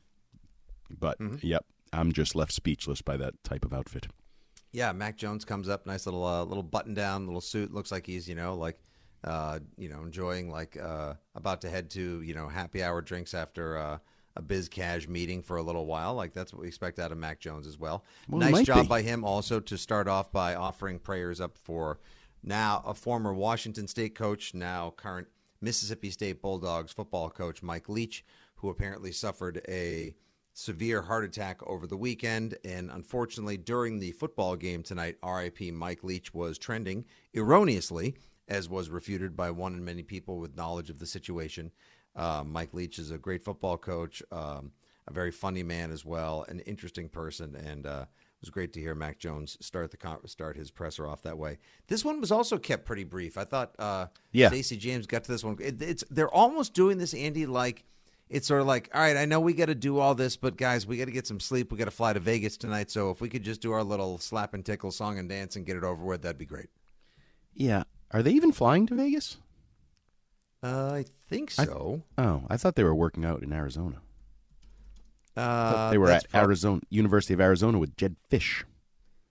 [0.90, 1.40] but Mhm.
[1.42, 4.06] yep, I'm just left speechless by that type of outfit.
[4.72, 7.72] Yeah, Mac Jones comes up, nice little uh, little button down, little suit.
[7.74, 8.78] Looks like he's you know like
[9.24, 13.34] uh, you know enjoying like uh, about to head to you know happy hour drinks
[13.34, 13.98] after uh,
[14.36, 16.14] a biz cash meeting for a little while.
[16.14, 18.04] Like that's what we expect out of Mac Jones as well.
[18.28, 18.88] Well, nice job be.
[18.88, 21.98] by him also to start off by offering prayers up for
[22.42, 25.28] now a former Washington State coach, now current
[25.60, 28.24] Mississippi State Bulldogs football coach Mike Leach,
[28.56, 30.14] who apparently suffered a
[30.52, 32.56] severe heart attack over the weekend.
[32.64, 37.04] And unfortunately, during the football game tonight, RIP Mike Leach was trending
[37.34, 38.16] erroneously,
[38.48, 41.70] as was refuted by one and many people with knowledge of the situation.
[42.16, 44.72] Uh, Mike Leach is a great football coach, um,
[45.08, 48.80] a very funny man as well, an interesting person, and uh, it was great to
[48.80, 51.58] hear Mac Jones start the con- start his presser off that way.
[51.86, 53.36] This one was also kept pretty brief.
[53.38, 54.48] I thought uh, Yeah.
[54.48, 55.56] Stacey James got to this one.
[55.60, 57.84] It, it's they're almost doing this, Andy, like
[58.28, 60.56] it's sort of like, all right, I know we got to do all this, but
[60.56, 61.72] guys, we got to get some sleep.
[61.72, 64.18] We got to fly to Vegas tonight, so if we could just do our little
[64.18, 66.68] slap and tickle song and dance and get it over with, that'd be great.
[67.54, 67.82] Yeah,
[68.12, 69.38] are they even flying to Vegas?
[70.62, 72.02] Uh, I think I- so.
[72.18, 74.00] oh, I thought they were working out in Arizona.
[75.36, 78.64] Uh, they were at prob- Arizona University of Arizona with Jedd Fisch.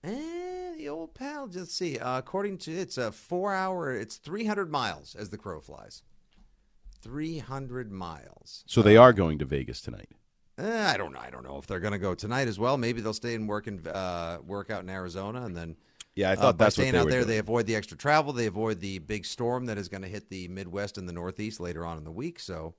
[0.02, 1.48] Eh, the old pal.
[1.52, 1.98] Let's see.
[1.98, 3.92] Uh, according to it's a four hour.
[3.94, 6.02] It's three hundred miles as the crow flies.
[7.02, 8.64] Three hundred miles.
[8.66, 10.08] So they are going to Vegas tonight.
[10.58, 11.20] Eh, I don't know.
[11.20, 12.76] I don't know if they're going to go tonight as well.
[12.76, 15.76] Maybe they'll stay and work in uh, work out in Arizona, and then
[16.20, 17.20] Yeah, I uh, thought by that's what staying they out there.
[17.20, 17.28] doing.
[17.28, 18.34] They avoid the extra travel.
[18.34, 21.60] They avoid the big storm that is going to hit the Midwest and the Northeast
[21.60, 22.38] later on in the week.
[22.38, 22.74] So,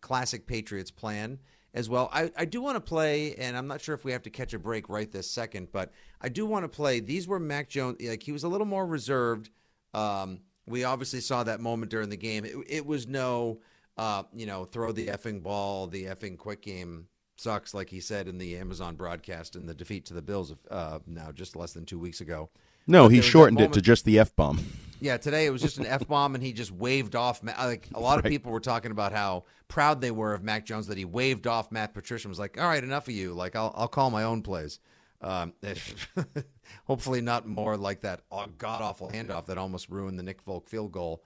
[0.00, 1.40] classic Patriots plan
[1.74, 2.08] as well.
[2.12, 4.54] I, I do want to play, and I'm not sure if we have to catch
[4.54, 7.00] a break right this second, but I do want to play.
[7.00, 7.96] These were Mac Jones.
[8.00, 9.50] Like he was a little more reserved.
[9.92, 12.44] Um, we obviously saw that moment during the game.
[12.44, 13.60] It, it was no,
[13.98, 18.28] uh, you know, throw the effing ball, the effing quick game sucks, like he said
[18.28, 21.72] in the Amazon broadcast in the defeat to the Bills of, uh, now just less
[21.72, 22.50] than two weeks ago.
[22.86, 24.60] No, he there was that shortened it to just the f bomb.
[25.00, 27.42] yeah, today it was just an f bomb, and he just waved off.
[27.42, 28.30] Like a lot of Right.
[28.30, 31.72] people were talking about how proud they were of Mac Jones that he waved off
[31.72, 32.28] Matt Patricia.
[32.28, 33.32] and Was like, all right, enough of you.
[33.32, 34.78] Like I'll I'll call my own plays.
[35.20, 35.54] Um,
[36.86, 38.20] hopefully not more like that
[38.58, 41.22] god awful handoff that almost ruined the Nick Folk field goal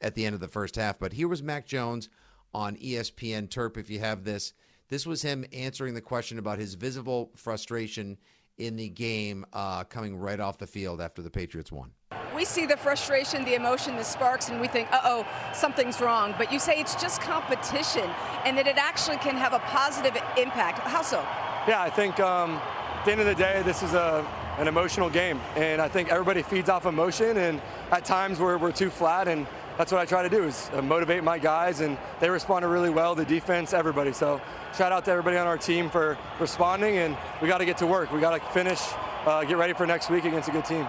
[0.00, 0.98] at the end of the first half.
[0.98, 2.08] But here was Mac Jones
[2.54, 3.76] on ESPN Terp.
[3.76, 4.54] If you have this,
[4.88, 8.16] this was him answering the question about his visible frustration
[8.58, 11.90] in the game uh, coming right off the field after the Patriots won.
[12.34, 16.34] We see the frustration, the emotion, the sparks, and we think, uh oh, something's wrong.
[16.38, 18.08] But you say it's just competition
[18.44, 20.78] and that it actually can have a positive impact.
[20.80, 21.20] How so?
[21.68, 24.26] Yeah, I think um, at the end of the day, this is a,
[24.58, 25.40] an emotional game.
[25.56, 27.36] And I think everybody feeds off emotion.
[27.36, 29.28] And at times we're, we're too flat.
[29.28, 29.46] And
[29.78, 31.80] that's what I try to do is uh, motivate my guys.
[31.80, 34.12] And they responded really well, the defense, everybody.
[34.12, 34.40] So
[34.76, 36.98] shout out to everybody on our team for responding.
[36.98, 38.12] And we got to get to work.
[38.12, 38.80] We got to finish,
[39.26, 40.86] uh, get ready for next week against a good team.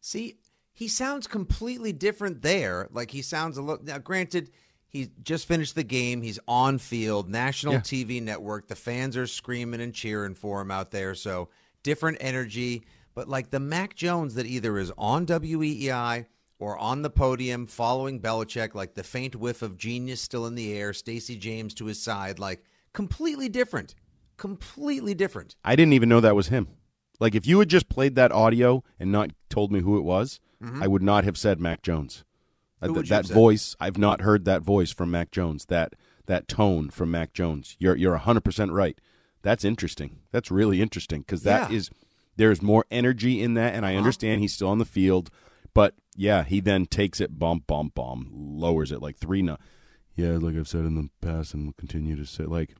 [0.00, 0.36] See,
[0.72, 2.88] he sounds completely different there.
[2.92, 3.84] Like he sounds a little.
[3.84, 4.50] Now, granted,
[4.88, 6.22] he just finished the game.
[6.22, 7.80] He's on field, national Yeah.
[7.80, 8.68] TV network.
[8.68, 11.14] The fans are screaming and cheering for him out there.
[11.14, 11.48] So
[11.82, 12.82] different energy.
[13.14, 16.26] But like the Mac Jones that either is on WEEI
[16.62, 20.72] or on the podium following Belichick, like the faint whiff of genius still in the
[20.72, 23.96] air, Stacey James to his side, like completely different.
[24.36, 25.56] Completely different.
[25.64, 26.68] I didn't even know that was him.
[27.20, 30.40] Like if you had just played that audio and not told me who it was,
[30.62, 30.82] Mhm.
[30.82, 32.24] I would not have said Mac Jones.
[32.80, 35.64] Who th- would you have that voice, I've not heard that voice from Mac Jones.
[35.66, 35.94] That
[36.26, 37.76] that tone from Mac Jones.
[37.80, 39.00] You're you're 100% right.
[39.42, 40.20] That's interesting.
[40.30, 41.76] That's really interesting because that Yeah.
[41.76, 41.90] is
[42.36, 43.98] there's more energy in that and I Uh-huh.
[43.98, 45.30] understand he's still on the field,
[45.74, 49.56] but yeah, he then takes it bump bump bump, lowers it like 3 no.
[50.14, 52.74] Yeah, like I've said in the past and will continue to say like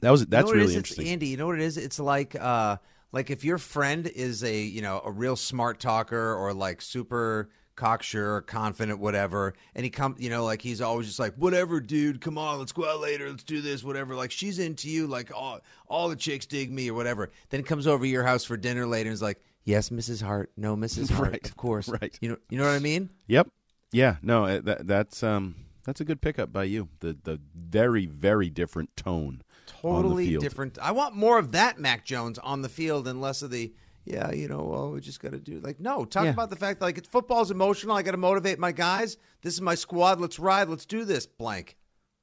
[0.00, 0.70] that was You know that's what it really is?
[0.76, 1.08] It's- interesting.
[1.08, 1.76] Andy, you know what it is?
[1.76, 2.76] It's like uh
[3.12, 7.48] like if your friend is a, you know, a real smart talker or like super
[7.76, 12.20] cocksure, confident, whatever, and he come, you know, like he's always just like, whatever, dude,
[12.20, 14.16] come on, let's go out later, let's do this, whatever.
[14.16, 17.30] Like she's into you, like all all the chicks dig me or whatever.
[17.50, 20.22] Then he comes over to your house for dinner later and is like, yes, Mrs.
[20.22, 21.10] Hart, no, Mrs.
[21.16, 22.16] Hart, Right, of course, right.
[22.20, 23.10] You know, you know what I mean?
[23.26, 23.48] Yep.
[23.92, 24.16] Yeah.
[24.22, 24.44] No.
[24.46, 25.54] uh, That that's um
[25.84, 26.88] that's a good pickup by you.
[27.00, 29.42] The the very very different tone.
[29.82, 30.78] on the totally different.
[30.80, 33.72] I want more of that Mac Jones on the field and less of the
[34.06, 36.04] yeah, you know, well, we just got to do like no.
[36.04, 36.30] Talk Yeah.
[36.30, 37.96] about the fact like it's football's emotional.
[37.96, 39.16] I got to motivate my guys.
[39.42, 40.20] This is my squad.
[40.20, 40.68] Let's ride.
[40.68, 41.26] Let's do this.
[41.26, 41.76] Blank.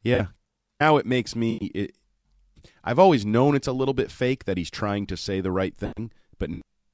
[0.04, 0.28] Yeah.
[0.80, 1.56] Now it makes me.
[1.74, 1.96] It,
[2.84, 5.76] I've always known it's a little bit fake that he's trying to say the right
[5.76, 6.50] thing, but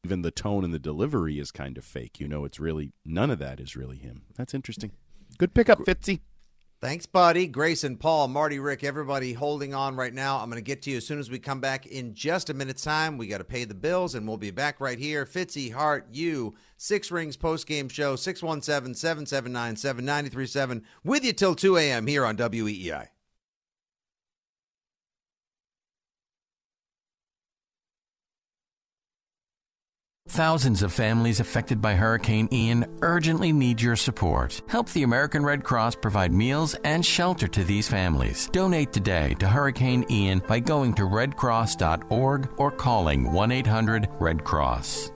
[0.07, 2.17] even the tone and the delivery is kind of fake.
[2.17, 4.21] You know, it's really none of that is really him.
[4.37, 4.91] That's interesting.
[5.37, 6.21] Good pickup, Fitzy.
[6.79, 7.45] Thanks, buddy.
[7.47, 10.37] Grayson, Paul, Marty, Rick, everybody holding on right now.
[10.37, 12.53] I'm going to get to you as soon as we come back in just a
[12.53, 13.17] minute's time.
[13.17, 15.25] We got to pay the bills, and we'll be back right here.
[15.25, 21.75] Fitzy, Hart, you, Six Rings post game show, 617 779 7937, with you till 2
[21.75, 22.07] a.m.
[22.07, 23.07] here on WEEI.
[30.29, 34.61] Thousands of families affected by Hurricane Ian urgently need your support.
[34.67, 38.49] Help the American Red Cross provide meals and shelter to these families.
[38.51, 45.13] Donate today to Hurricane Ian by going to redcross.org or calling 1 800 Red Cross.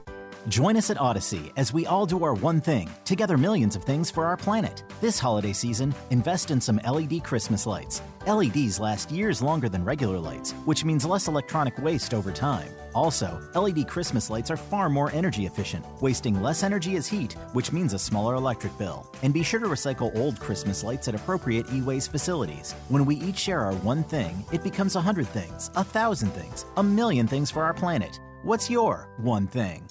[0.48, 4.10] Join us at Audacy as we all do our one thing, together millions of things
[4.10, 4.82] for our planet.
[5.00, 8.00] This holiday season, invest in some LED Christmas lights.
[8.26, 12.68] LEDs last years longer than regular lights, which means less electronic waste over time.
[12.94, 17.72] Also, LED Christmas lights are far more energy efficient, wasting less energy as heat, which
[17.72, 19.06] means a smaller electric bill.
[19.22, 22.72] And be sure to recycle old Christmas lights at appropriate e waste facilities.
[22.88, 26.64] When we each share our one thing, it becomes a hundred things, a thousand things,
[26.76, 28.20] a million things for our planet.
[28.44, 29.88] What's your one thing?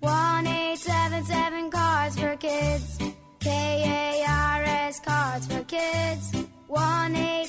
[0.00, 2.98] One eight seven seven cards for kids.
[3.40, 6.32] K A R S cards for kids.
[6.66, 7.45] One eight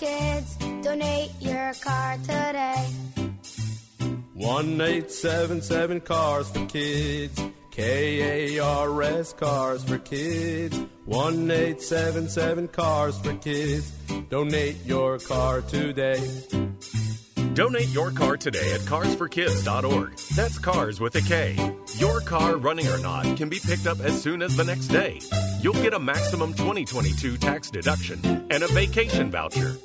[0.00, 0.56] kids.
[0.82, 2.88] Donate your car today.
[4.32, 7.40] One eight seven seven cars for kids.
[7.70, 10.80] K A R S cars for kids.
[11.04, 13.90] One eight seven seven cars for kids.
[14.30, 16.20] Donate your car today.
[17.52, 20.16] Donate your car today at carsforkids.org.
[20.34, 21.56] That's cars with a K.
[21.96, 25.20] Your car, running or not, can be picked up as soon as the next day.
[25.60, 29.76] You'll get a maximum 2022 tax deduction and a vacation voucher.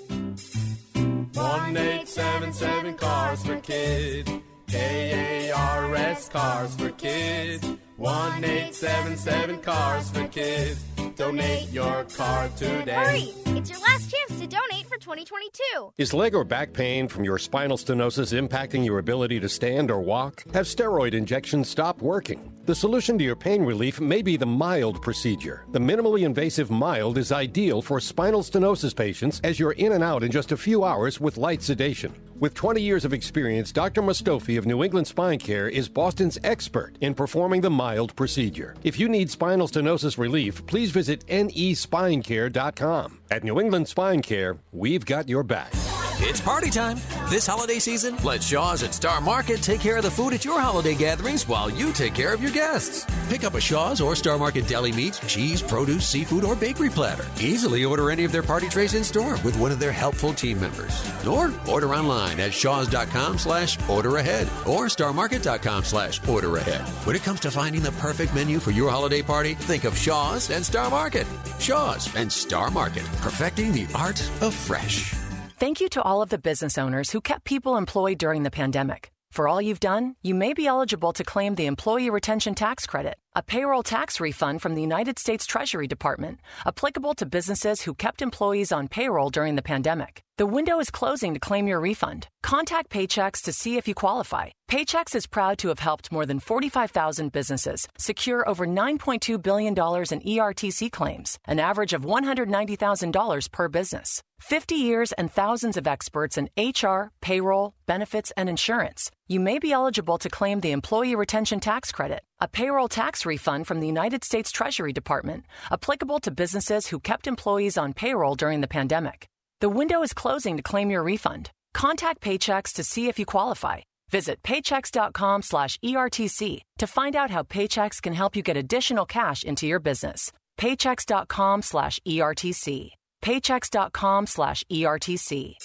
[1.35, 4.31] One eight seven seven cars for kids.
[4.67, 7.67] K A R S cars for kids.
[7.97, 10.83] One eight seven seven cars for kids.
[11.15, 12.91] Donate your car today.
[12.91, 13.33] Hurry!
[13.57, 15.93] It's your last chance to donate for 2022.
[15.97, 20.01] Is leg or back pain from your spinal stenosis impacting your ability to stand or
[20.01, 20.43] walk?
[20.53, 22.51] Have steroid injections stopped working?
[22.65, 25.65] The solution to your pain relief may be the MILD procedure.
[25.71, 30.21] The minimally invasive MILD is ideal for spinal stenosis patients as you're in and out
[30.21, 32.13] in just a few hours with light sedation.
[32.37, 34.01] With 20 years of experience, Dr.
[34.01, 38.75] Mustofi of New England Spine Care is Boston's expert in performing the MILD procedure.
[38.83, 43.19] If you need spinal stenosis relief, please visit nespinecare.com.
[43.31, 45.71] At New England Spine Care, we've got your back.
[46.19, 46.97] It's party time.
[47.29, 50.61] This holiday season, let Shaw's at Star Market take care of the food at your
[50.61, 53.05] holiday gatherings while you take care of your guests.
[53.27, 57.25] Pick up a Shaw's or Star Market deli meats, cheese, produce, seafood, or bakery platter.
[57.41, 60.59] Easily order any of their party trays in store with one of their helpful team
[60.59, 61.03] members.
[61.27, 66.81] Or order online at shaws.com slash order ahead or starmarket.com slash order ahead.
[67.05, 70.49] When it comes to finding the perfect menu for your holiday party, think of Shaw's
[70.49, 71.27] and Star Market.
[71.59, 75.13] Shaw's and Star Market, perfecting the art of fresh.
[75.57, 79.13] Thank you to all of the business owners who kept people employed during the pandemic.
[79.31, 83.17] For all you've done, you may be eligible to claim the Employee Retention Tax Credit,
[83.35, 88.21] a payroll tax refund from the United States Treasury Department, applicable to businesses who kept
[88.21, 90.23] employees on payroll during the pandemic.
[90.37, 92.27] The window is closing to claim your refund.
[92.43, 94.49] Contact Paychex to see if you qualify.
[94.69, 99.73] Paychex is proud to have helped more than 45,000 businesses secure over $9.2 billion in
[99.75, 104.21] ERTC claims, an average of $190,000 per business.
[104.45, 109.09] 50 years and thousands of experts in HR, payroll, benefits, and insurance.
[109.27, 113.65] You may be eligible to claim the Employee Retention Tax Credit, a payroll tax refund
[113.65, 118.61] from the United States Treasury Department, applicable to businesses who kept employees on payroll during
[118.61, 119.25] the pandemic.
[119.61, 121.49] The window is closing to claim your refund.
[121.73, 123.77] Contact Paychex to see if you qualify.
[124.11, 129.41] Visit paychex.com slash ERTC to find out how Paychex can help you get additional cash
[129.41, 130.31] into your business.
[130.59, 132.91] Paychex.com slash ERTC.
[133.25, 135.55] Paychex.com slash ERTC.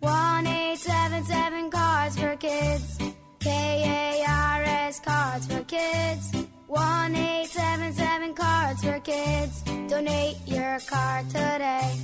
[0.00, 2.98] One eight seven seven Cards for Kids.
[3.40, 6.46] K A R S Cards for Kids.
[6.66, 9.62] One eight seven seven Cards for Kids.
[9.88, 11.96] Donate your card today.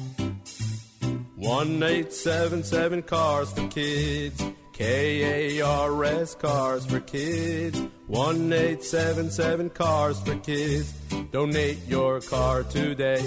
[1.36, 4.42] One eight seven seven cars for kids.
[4.74, 7.80] K A R S cars for kids.
[8.08, 10.92] One eight seven seven cars for kids.
[11.30, 13.22] Donate your car today.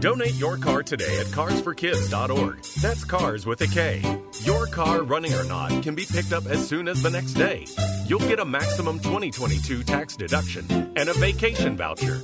[0.00, 2.64] Donate your car today at carsforkids.org.
[2.82, 4.02] That's cars with a K.
[4.42, 7.64] Your car, running or not, can be picked up as soon as the next day.
[8.06, 10.66] You'll get a maximum 2022 tax deduction
[10.96, 12.18] and a vacation voucher.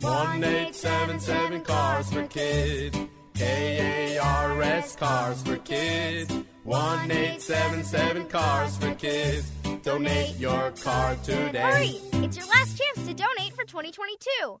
[0.00, 2.96] One eight seven seven cars for kids.
[3.34, 6.32] K A R S cars for kids.
[6.62, 9.50] One eight seven seven cars for kids.
[9.82, 11.58] Donate your car today.
[11.58, 12.00] Hurry!
[12.24, 14.60] It's your last chance to donate for 2022.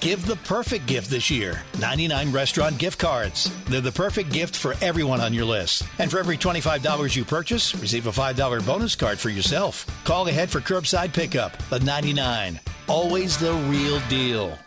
[0.00, 3.50] Give the perfect gift this year 99 restaurant gift cards.
[3.66, 5.82] They're the perfect gift for everyone on your list.
[5.98, 9.86] And for every $25 you purchase, receive a $5 bonus card for yourself.
[10.04, 11.56] Call ahead for curbside pickup.
[11.68, 12.60] The 99.
[12.86, 14.58] Always the real deal.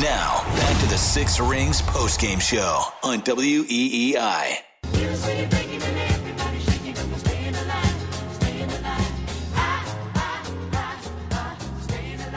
[0.00, 4.56] Now, back to the Six Rings postgame show on WEEI.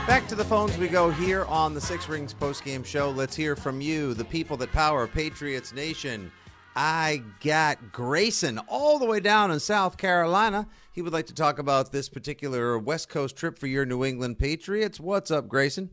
[0.05, 3.09] Back to the phones we go here on the Six Rings postgame show.
[3.09, 6.33] Let's hear from you, the people that power Patriots Nation.
[6.75, 10.67] I got Grayson all the way down in South Carolina.
[10.91, 14.39] He would like to talk about this particular West Coast trip for your New England
[14.39, 14.99] Patriots.
[14.99, 15.91] What's up, Grayson?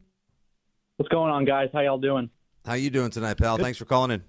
[0.97, 1.71] What's going on, guys?
[1.73, 2.29] How y'all doing?
[2.67, 3.57] How you doing tonight, pal?
[3.57, 4.23] Thanks for calling in.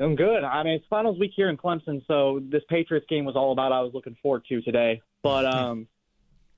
[0.00, 0.44] I'm good.
[0.44, 3.72] I mean, it's finals week here in Clemson, so this Patriots game was all about
[3.72, 5.02] I was looking forward to today.
[5.22, 5.88] But um,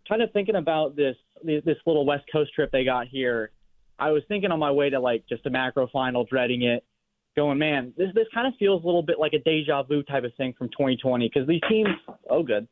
[0.07, 3.51] kind of thinking about this this little West Coast trip they got here,
[3.99, 6.85] I was thinking on my way to like just a macro final, dreading it,
[7.35, 10.25] going, man, this this kind of feels a little bit like a deja vu type
[10.25, 11.89] of thing from 2020 because these teams,
[12.29, 12.69] oh good,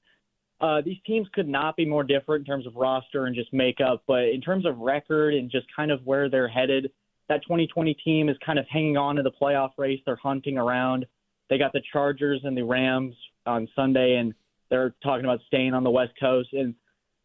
[0.60, 4.02] uh, these teams could not be more different in terms of roster and just makeup,
[4.06, 6.90] but in terms of record and just kind of where they're headed,
[7.28, 10.00] that 2020 team is kind of hanging on to the playoff race.
[10.04, 11.06] They're hunting around.
[11.48, 13.14] They got the Chargers and the Rams
[13.46, 14.34] on Sunday, and
[14.68, 16.48] they're talking about staying on the West Coast.
[16.52, 16.74] And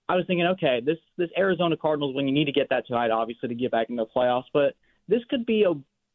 [0.09, 3.11] I was thinking, okay, this this Arizona Cardinals when you need to get that tonight,
[3.11, 4.75] obviously, to get back into the playoffs, but
[5.07, 5.73] this could be a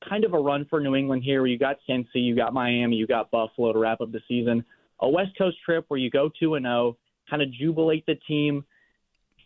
[0.09, 2.97] kind of a run for New England here, where you got Cincy, you got Miami,
[2.97, 4.64] you got Buffalo to wrap up the season.
[5.01, 6.97] A West Coast trip where you go two and zero,
[7.29, 8.64] kind of jubilate the team.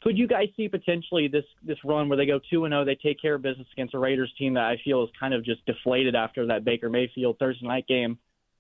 [0.03, 2.97] Could you guys see potentially this this run where they go two and zero, they
[2.97, 5.64] take care of business against a Raiders team that I feel is kind of just
[5.64, 8.18] deflated after that Baker Mayfield Thursday night game?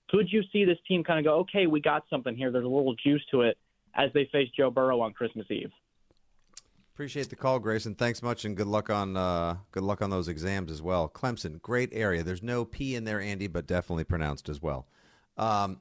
[0.08, 2.52] Could you see this team kind of go, okay, we got something here.
[2.52, 3.58] There's a little juice to it
[3.94, 5.70] as they face Joe Burrow on Christmas Eve.
[6.94, 7.94] Appreciate the call, Grayson.
[7.94, 11.08] Thanks much, and good luck on uh, good luck on those exams as well.
[11.08, 12.22] Clemson, great area.
[12.22, 14.86] There's no P in there, Andy, but definitely pronounced as well.
[15.38, 15.80] Um,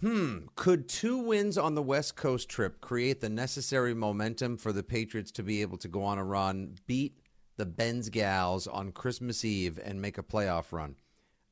[0.00, 4.82] hmm, could two wins on the West Coast trip create the necessary momentum for the
[4.82, 7.18] Patriots to be able to go on a run, beat
[7.56, 10.96] the Ben's Gals on Christmas Eve, and make a playoff run?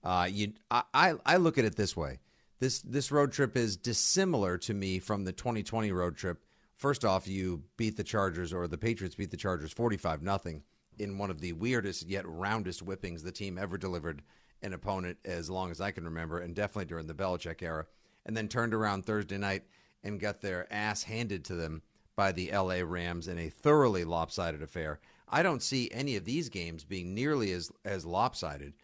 [0.02, 2.20] Uh, you, I, I, I look at it this way.
[2.60, 6.42] This this road trip is dissimilar to me from the 2020 road trip.
[6.74, 10.62] First off, you beat the Chargers, or the Patriots beat the Chargers 45 nothing
[10.98, 14.22] in one of the weirdest yet roundest whippings the team ever delivered
[14.62, 17.86] an opponent as long as I can remember, and definitely during the Belichick era.
[18.28, 19.64] And then turned around Thursday night
[20.04, 21.82] and got their ass handed to them
[22.14, 25.00] by the LA Rams in a thoroughly lopsided affair.
[25.28, 28.74] I don't see any of these games being nearly as as lopsided.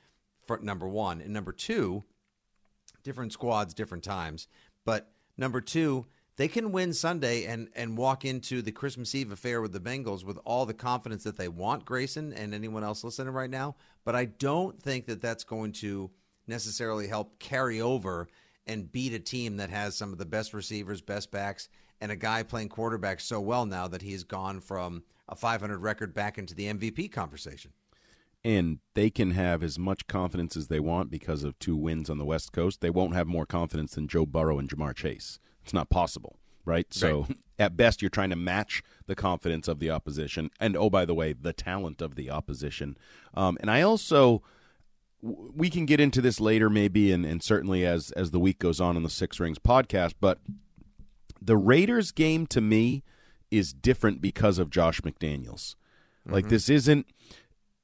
[0.47, 2.05] For number one, and number two,
[3.03, 4.47] different squads, different times.
[4.85, 6.05] But number two,
[6.37, 10.25] they can win Sunday and and walk into the Christmas Eve affair with the Bengals
[10.25, 13.77] with all the confidence that they want, Grayson and anyone else listening right now.
[14.05, 16.11] But I don't think that that's going to
[16.47, 18.29] necessarily help carry over
[18.67, 21.69] and beat a team that has some of the best receivers, best backs,
[22.01, 26.15] and a guy playing quarterback so well now that he's gone from a 500 record
[26.15, 27.73] back into the MVP conversation.
[28.45, 32.19] And they can have as much confidence as they want because of two wins on
[32.19, 32.83] the West Coast.
[32.83, 35.39] They won't have more confidence than Joe Burrow and Ja'Marr Chase.
[35.63, 36.37] It's not possible,
[36.67, 36.93] right?
[36.93, 37.39] So Right.
[37.59, 41.15] at best, you're trying to match the confidence of the opposition, and oh, by the
[41.15, 42.99] way, the talent of the opposition.
[43.33, 44.43] Um, and I also
[45.27, 48.79] we can get into this later maybe and, and certainly as as the week goes
[48.81, 50.39] on in the six rings podcast but
[51.41, 53.03] the raiders game to me
[53.51, 55.77] is different because of josh mcdaniels
[56.27, 56.51] like Mhm.
[56.51, 57.07] this isn't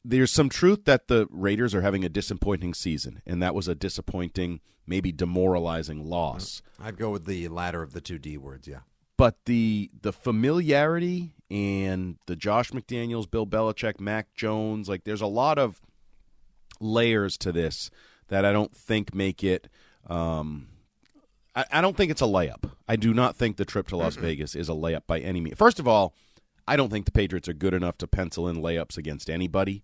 [0.05, 3.75] there's some truth that the raiders are having a disappointing season and that was a
[3.75, 8.81] disappointing maybe demoralizing loss I'd go with the latter of the two D words, yeah.
[9.17, 15.27] but the the familiarity and the Josh McDaniels, Bill Belichick, Mac Jones, like there's a
[15.27, 15.81] lot of
[16.81, 17.91] layers to this
[18.29, 19.69] that I don't think make it.
[20.07, 20.69] Um,
[21.55, 22.71] I, I don't think it's a layup.
[22.89, 25.59] I do not think the trip to Las Vegas is a layup by any means.
[25.59, 26.15] First of all,
[26.67, 29.83] I don't think the Patriots are good enough to pencil in layups against anybody.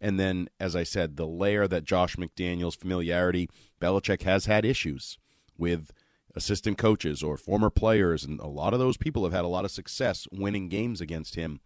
[0.00, 5.18] And then, as I said, the layer that Josh McDaniels' familiarity, Belichick has had issues
[5.56, 5.92] with
[6.36, 9.64] assistant coaches or former players, and a lot of those people have had a lot
[9.64, 11.60] of success winning games against him.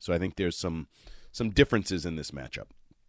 [0.00, 0.88] So I think there's some
[1.30, 2.68] some differences in this matchup.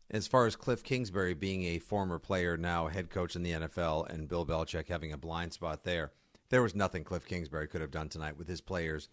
[0.10, 4.10] As far as Cliff Kingsbury being a former player, now head coach in the NFL,
[4.10, 6.14] and Bill Belichick having a blind spot there,
[6.50, 9.10] there was nothing Cliff Kingsbury could have done tonight with his players.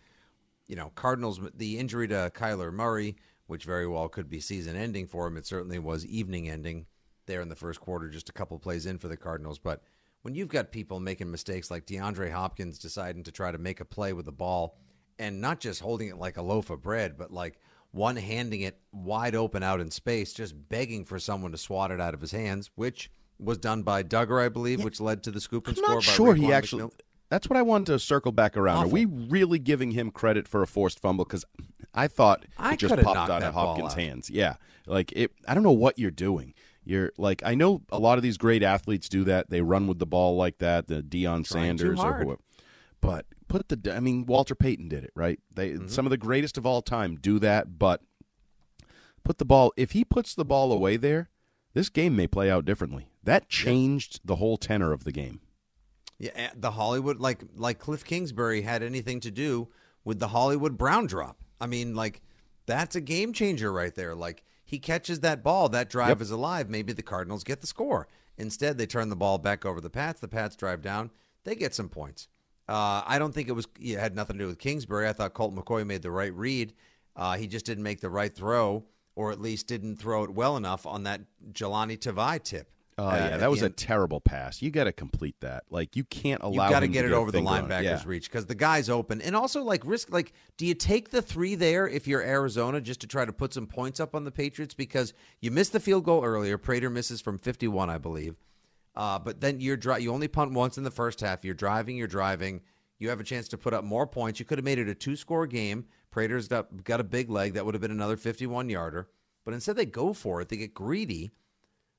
[0.68, 3.16] You know, Cardinals, the injury to Kyler Murray,
[3.48, 6.86] which very well could be season ending for him, it certainly was evening ending
[7.26, 9.58] there in the first quarter, just a couple plays in for the Cardinals.
[9.58, 9.82] But
[10.22, 13.84] when you've got people making mistakes like DeAndre Hopkins deciding to try to make a
[13.84, 14.78] play with the ball
[15.18, 17.58] and not just holding it like a loaf of bread, but like
[17.94, 22.00] one handing it wide open out in space, just begging for someone to swat it
[22.00, 25.40] out of his hands, which was done by Dugger, I believe, which led to the
[25.40, 26.82] scoop and I'm score not sure he actually.
[26.84, 27.00] McMillan.
[27.30, 28.78] That's what I wanted to circle back around.
[28.78, 28.90] Awful.
[28.90, 31.24] Are we really giving him credit for a forced fumble?
[31.24, 31.44] Because
[31.94, 33.98] I thought I it just popped out of Hopkins' out.
[33.98, 34.30] hands.
[34.30, 35.30] Yeah, like it.
[35.46, 36.54] I don't know what you're doing.
[36.84, 39.50] You're like I know a lot of these great athletes do that.
[39.50, 40.86] They run with the ball like that.
[40.88, 42.38] The Deion Sanders or whoever.
[43.00, 43.94] But put the.
[43.94, 45.38] I mean, Walter Payton did it right.
[45.54, 45.88] They Mm-hmm.
[45.88, 47.78] some of the greatest of all time do that.
[47.78, 48.02] But
[49.22, 49.72] put the ball.
[49.76, 51.30] If he puts the ball away there,
[51.72, 53.08] this game may play out differently.
[53.22, 55.40] That changed the whole tenor of the game.
[56.18, 59.68] Yeah, eh, the Hollywood like like Cliff Kingsbury had anything to do
[60.04, 61.42] with the Hollywood Brown drop.
[61.60, 62.22] I mean, like
[62.66, 64.14] that's a game changer right there.
[64.14, 66.20] Like he catches that ball, that drive Yep.
[66.22, 66.68] is alive.
[66.70, 68.08] Maybe the Cardinals get the score.
[68.36, 70.20] Instead, they turn the ball back over the Pats.
[70.20, 71.10] The Pats drive down.
[71.44, 72.28] They get some points.
[72.68, 75.08] Uh, I don't think it was it had nothing to do with Kingsbury.
[75.08, 76.72] I thought Colt McCoy made the right read.
[77.16, 78.84] Uh, he just didn't make the right throw,
[79.16, 81.20] or at least didn't throw it well enough on that
[81.52, 82.70] Jahlani Tavai tip.
[82.96, 84.62] Oh Uh, yeah, that was the a terrible pass.
[84.62, 85.64] You got to complete that.
[85.68, 86.64] Like you can't allow.
[86.66, 87.68] you got to get it over the finger on it.
[87.68, 88.02] linebacker's Yeah.
[88.06, 90.12] reach because the guy's open, and also like risk.
[90.12, 93.52] Like, do you take the three there if you're Arizona just to try to put
[93.52, 96.56] some points up on the Patriots because you missed the field goal earlier?
[96.56, 98.36] Prater misses from 51, I believe.
[98.96, 101.44] Uh, but then you're dri- you only punt once in the first half.
[101.44, 101.96] You're driving.
[101.96, 102.60] You're driving.
[102.98, 104.38] You have a chance to put up more points.
[104.38, 105.86] You could have made it a two score game.
[106.10, 109.08] Prater's got, got a big leg that would have been another 51 yarder.
[109.44, 110.48] But instead, they go for it.
[110.48, 111.32] They get greedy.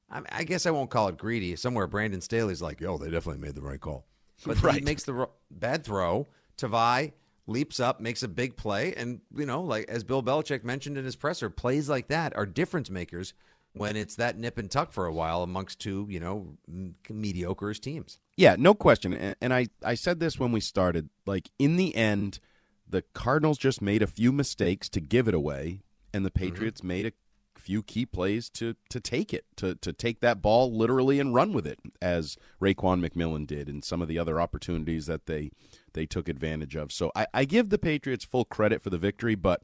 [0.09, 1.55] I, I guess I won't call it greedy.
[1.55, 4.05] Somewhere Brandon Staley's like, "Yo, they definitely made the right call."
[4.45, 6.27] But he makes the ro- bad throw.
[6.57, 7.13] Tavai
[7.47, 11.05] leaps up, makes a big play, and you know, like as Bill Belichick mentioned in
[11.05, 13.33] his presser, plays like that are difference makers
[13.75, 17.73] when it's that nip and tuck for a while amongst two, you know, m- mediocre
[17.73, 18.19] teams.
[18.37, 19.13] Yeah, no question.
[19.13, 21.09] And, and I I said this when we started.
[21.25, 22.39] Like in the end,
[22.87, 25.81] the Cardinals just made a few mistakes to give it away,
[26.13, 26.53] and the Mm-hmm.
[26.53, 27.11] Patriots made a
[27.57, 31.51] few key plays to to take it to to take that ball literally and run
[31.53, 35.51] with it, as Raekwon McMillan did, and some of the other opportunities that they
[35.93, 36.91] they took advantage of.
[36.91, 39.61] So I, I give the Patriots full credit for the victory, but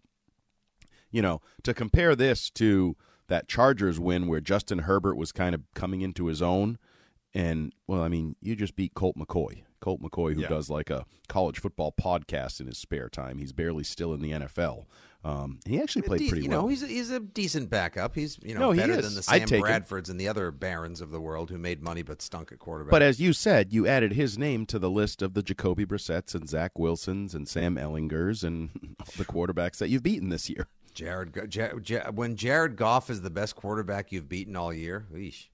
[1.12, 2.96] you know, to compare this to
[3.32, 6.78] that Chargers win where Justin Herbert was kind of coming into his own,
[7.34, 9.64] and well, I mean, you just beat Colt McCoy.
[9.80, 10.50] Colt McCoy, who Yeah.
[10.50, 13.38] does like a college football podcast in his spare time.
[13.40, 14.86] He's barely still in the NFL.
[15.24, 16.64] Um, he actually played De- pretty you well.
[16.64, 18.16] know, he's a, he's a decent backup.
[18.16, 19.72] He's you know No, better than the Sam take him.
[19.72, 22.92] Bradfords and the other barons of the world who made money but stunk at quarterback.
[22.92, 26.36] But as you said, you added his name to the list of the Jacoby Brissett's
[26.36, 28.72] and Zach Wilson's and Sam Ehlingers and
[29.18, 30.68] the quarterbacks that you've beaten this year.
[30.94, 35.08] Jared, Go- Ja- Ja- when Jared Goff is the best quarterback you've beaten all year,
[35.14, 35.48] eesh.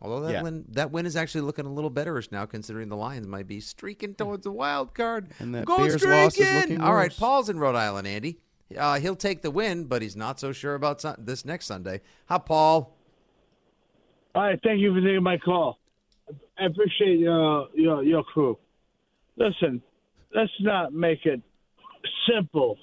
[0.00, 0.42] Although that Yeah.
[0.42, 3.60] win that win is actually looking a little betterish now, considering the Lions might be
[3.60, 5.28] streaking towards a wild card.
[5.38, 6.54] And that Go Bears loss is streaking!
[6.60, 7.18] looking All right, worse.
[7.18, 8.38] Paul's in Rhode Island, Andy.
[8.76, 12.00] Uh, he'll take the win, but he's not so sure about sun- this next Sunday.
[12.26, 12.96] How, Paul?
[14.34, 15.78] All right, thank you for taking my call.
[16.58, 18.58] I appreciate your your your crew.
[19.36, 19.82] Listen,
[20.34, 21.40] let's not make it
[22.28, 22.78] simple.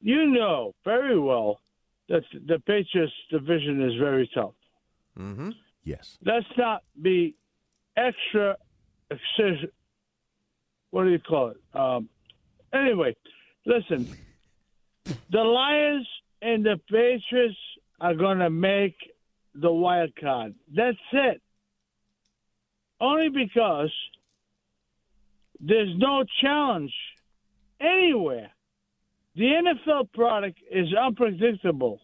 [0.00, 1.60] You know very well
[2.08, 4.54] that the Patriots division is very tough.
[5.18, 5.50] Mm-hmm.
[5.84, 6.18] Yes.
[6.24, 7.34] Let's not be
[7.96, 8.56] extra
[9.10, 9.70] excis-
[10.90, 11.78] What do you call it?
[11.78, 12.08] Um,
[12.72, 13.16] anyway,
[13.66, 14.08] listen.
[15.30, 16.06] The Lions
[16.42, 17.56] and the Patriots
[18.00, 18.96] are going to make
[19.54, 20.54] the wild card.
[20.74, 21.42] That's it.
[23.00, 23.92] Only because
[25.58, 26.94] there's no challenge
[27.80, 28.50] anywhere.
[29.36, 32.00] The NFL product is unpredictable.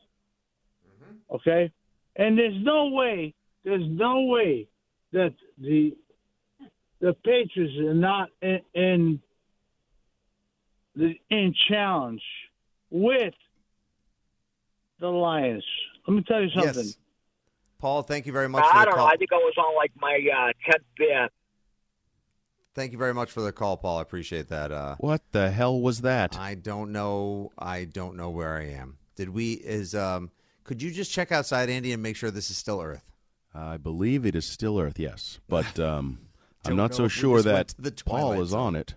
[1.30, 1.72] Okay?
[2.16, 4.68] And there's no way, there's no way
[5.12, 5.96] that the
[7.00, 9.20] the Patriots are not in, in
[10.94, 12.22] the in challenge
[12.90, 13.34] with
[15.00, 15.64] the Lions.
[16.06, 16.84] Let me tell you something.
[16.84, 16.96] Yes.
[17.78, 19.06] Paul, thank you very much I the don't call.
[19.06, 19.12] know.
[19.12, 21.28] I think I was on like my uh, tenth beer.
[22.76, 23.98] Thank you very much for the call, Paul.
[23.98, 24.70] I appreciate that.
[24.70, 26.38] Uh, What the hell was that?
[26.38, 27.50] I don't know.
[27.58, 28.98] I don't know where I am.
[29.16, 29.54] Did we?
[29.54, 30.30] Is um?
[30.62, 33.02] Could you just check outside, Andy, and make sure this is still Earth?
[33.54, 35.40] I believe it is still Earth, yes.
[35.48, 36.18] But um,
[36.66, 38.94] I'm know so sure that the Paul is on it.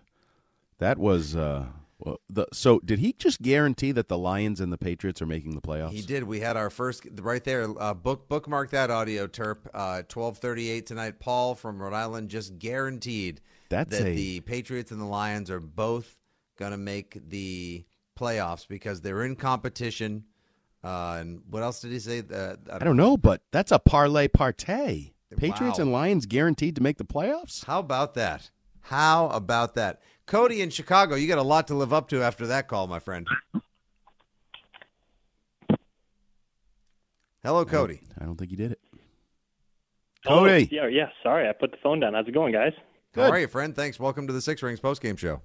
[0.80, 1.68] That was uh,
[2.00, 5.56] well, the so did he just guarantee that the Lions and the Patriots are making
[5.56, 5.92] the playoffs?
[5.92, 6.24] He did.
[6.24, 7.66] We had our first right there.
[7.82, 9.60] Uh, book bookmark that audio terp.
[9.74, 11.22] Uh, Twelve thirty eight tonight.
[11.22, 13.40] Paul from Rhode Island just guaranteed
[13.70, 16.18] That's that a- the Patriots and the Lions are both
[16.58, 17.86] going to make the
[18.18, 20.26] playoffs because they're in competition.
[20.84, 22.24] Uh, and what else did he say?
[22.34, 25.12] Uh, I don't know, but that's a parlay partay.
[25.38, 25.84] Patriots Wow.
[25.84, 27.66] and Lions guaranteed to make the playoffs.
[27.66, 28.50] How about that?
[28.82, 30.02] How about that?
[30.26, 33.00] Cody in Chicago, you got a lot to live up to after that call, my
[33.00, 33.28] friend.
[37.44, 38.02] Hello, Cody.
[38.20, 38.80] I don't think you did it.
[40.26, 40.68] Oh, Cody.
[40.72, 41.10] yeah, yeah.
[41.24, 42.14] Sorry, I put the phone down.
[42.14, 42.74] How's it going, guys?
[43.16, 43.76] How are you, friend?
[43.76, 44.00] Thanks.
[44.00, 45.42] Welcome to the Six Rings postgame show.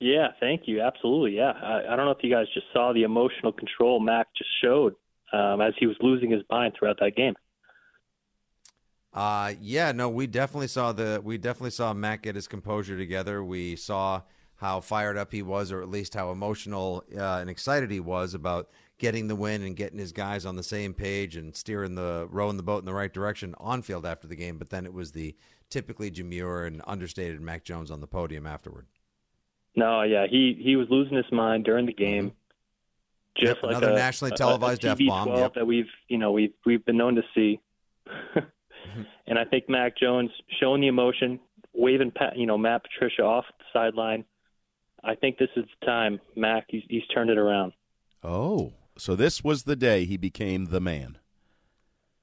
[0.00, 0.80] Yeah, thank you.
[0.80, 1.36] Absolutely.
[1.36, 1.52] Yeah.
[1.52, 4.94] I, I don't know if you guys just saw the emotional control Mac just showed
[5.32, 7.34] um, as he was losing his mind throughout that game.
[9.12, 13.42] Uh, yeah, no, we definitely saw the we definitely saw Mac get his composure together.
[13.42, 14.22] We saw
[14.56, 18.34] how fired up he was, or at least how emotional uh, and excited he was
[18.34, 18.68] about
[18.98, 22.56] getting the win and getting his guys on the same page and steering the rowing
[22.56, 24.58] the boat in the right direction on field after the game.
[24.58, 25.34] But then it was the
[25.70, 28.86] typically demure and understated Mac Jones on the podium afterward.
[29.76, 32.30] No, yeah, he he was losing his mind during the game.
[32.30, 32.34] Mm-hmm.
[33.46, 35.54] Just Yep, like another a, nationally televised a, TV F-bomb, yep.
[35.54, 37.60] that we've you know we've we've been known to see.
[38.08, 39.02] Mm-hmm.
[39.28, 41.38] and I think Mac Jones showing the emotion,
[41.72, 44.24] waving Pat, you know Matt Patricia off the sideline.
[45.04, 47.72] I think this is the time Mac he's, he's turned it around.
[48.24, 51.18] Oh, so this was the day he became the man.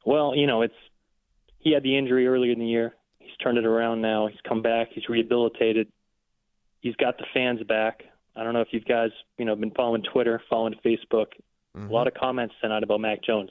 [0.06, 0.76] Well, you know, it's
[1.60, 2.94] he had the injury earlier in the year.
[3.26, 4.28] He's turned it around now.
[4.28, 4.90] He's come back.
[4.94, 5.88] He's rehabilitated.
[6.82, 8.04] He's got the fans back.
[8.36, 11.28] I don't know if you guys, you know, been following Twitter, following Facebook.
[11.78, 13.50] A lot of comments tonight about Mac Jones.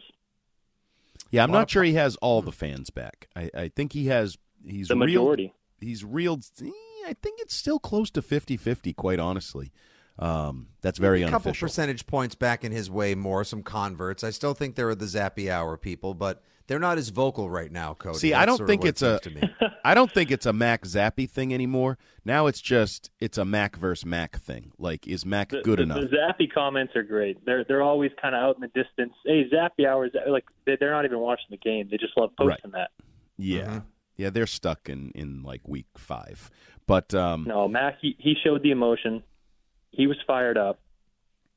[1.30, 3.28] Yeah, I'm not of sure he has all the fans back.
[3.36, 4.38] I, I think he has.
[4.66, 5.52] He's The reeled- majority.
[5.80, 6.44] he's reeled.
[6.62, 6.70] eh,
[7.06, 9.72] I think it's still close to 50-50, Quite honestly,
[10.18, 14.24] um, that's very a couple percentage points back in his way more, some converts.
[14.24, 17.70] I still think there are the Zappe Hour people, but they're not as vocal right
[17.70, 18.18] now, Cody.
[18.18, 19.18] See, That's I don't think what it it's a.
[19.20, 19.42] to me.
[19.84, 21.98] I don't think it's a Mac Zappe thing anymore.
[22.24, 24.72] Now it's just it's a Mac versus Mac thing.
[24.78, 26.00] Like, is Mac The, good the, enough?
[26.10, 27.44] The Zappe comments are great.
[27.44, 29.12] They're they're always kind of out in the distance.
[29.26, 30.12] Hey, Zappe hours.
[30.26, 31.88] Like they- they're not even watching the game.
[31.90, 32.90] They just love posting that.
[33.36, 33.78] Yeah, Mm-hmm.
[34.16, 36.50] yeah, they're stuck in in like week five.
[36.86, 37.98] But um, No, Mac.
[38.00, 39.22] He, he showed the emotion.
[39.90, 40.80] He was fired up,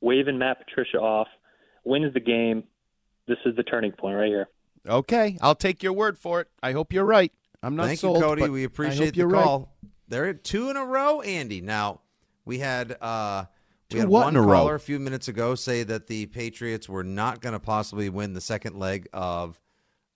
[0.00, 1.28] waving Matt Patricia off.
[1.84, 2.64] Wins the game.
[3.26, 4.48] This is the turning point right here.
[4.86, 6.48] Okay, I'll take your word for it.
[6.62, 7.32] I hope you're right.
[7.62, 8.48] I'm not Thank sold, you, Cody.
[8.48, 9.42] We appreciate the you're right.
[9.42, 9.74] call.
[10.08, 11.60] They're at two in a row, Andy.
[11.60, 12.00] Now
[12.44, 13.44] we had uh,
[13.92, 14.58] we had one in a row?
[14.58, 18.34] caller a few minutes ago say that the Patriots were not going to possibly win
[18.34, 19.60] the second leg of.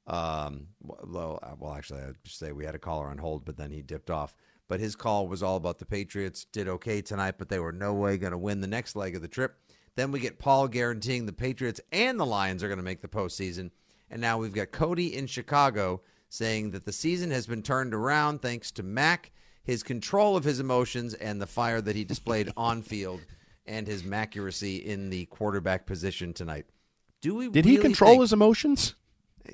[0.04, 3.82] Um, well, well, actually, I'd say we had a caller on hold, but then he
[3.82, 4.34] dipped off.
[4.68, 7.94] But his call was all about the Patriots did okay tonight, but they were no
[7.94, 9.56] way going to win the next leg of the trip.
[9.94, 13.08] Then we get Paul guaranteeing the Patriots and the Lions are going to make the
[13.08, 13.70] postseason.
[14.12, 18.42] And now we've got Cody in Chicago saying that the season has been turned around
[18.42, 19.32] thanks to Mac,
[19.64, 23.22] his control of his emotions, and the fire that he displayed on field,
[23.66, 26.66] and his accuracy in the quarterback position tonight.
[27.22, 27.48] Do we?
[27.48, 28.94] Did he control think- his emotions?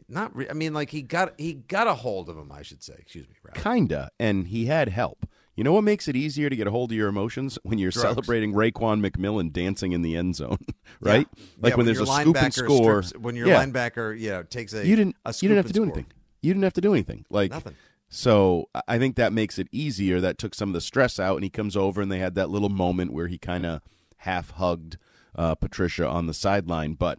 [0.08, 0.34] Not.
[0.36, 2.50] Re- I mean, like he got he got a hold of him.
[2.50, 2.94] I should say.
[2.98, 3.36] Excuse me.
[3.42, 3.60] Rather.
[3.60, 5.24] Kinda, and he had help.
[5.58, 7.90] You know what makes it easier to get a hold of your emotions when you're
[7.90, 8.02] Drugs.
[8.08, 10.58] celebrating Raekwon McMillan dancing in the end zone,
[11.00, 11.26] right?
[11.36, 11.44] Yeah.
[11.60, 13.02] Like Yeah, when, there's a scoop and score.
[13.02, 13.64] strips- when your Yeah.
[13.64, 15.86] linebacker, you know, takes a you didn't a you didn't have to do score.
[15.86, 16.06] anything.
[16.42, 17.24] You didn't have to do anything.
[17.28, 17.74] Like Nothing.
[18.08, 20.20] So I- think that makes it easier.
[20.20, 22.50] That took some of the stress out, and he comes over, and they had that
[22.50, 23.82] little moment where he kind of
[24.18, 24.96] half hugged
[25.34, 26.94] uh, Patricia on the sideline.
[26.94, 27.18] But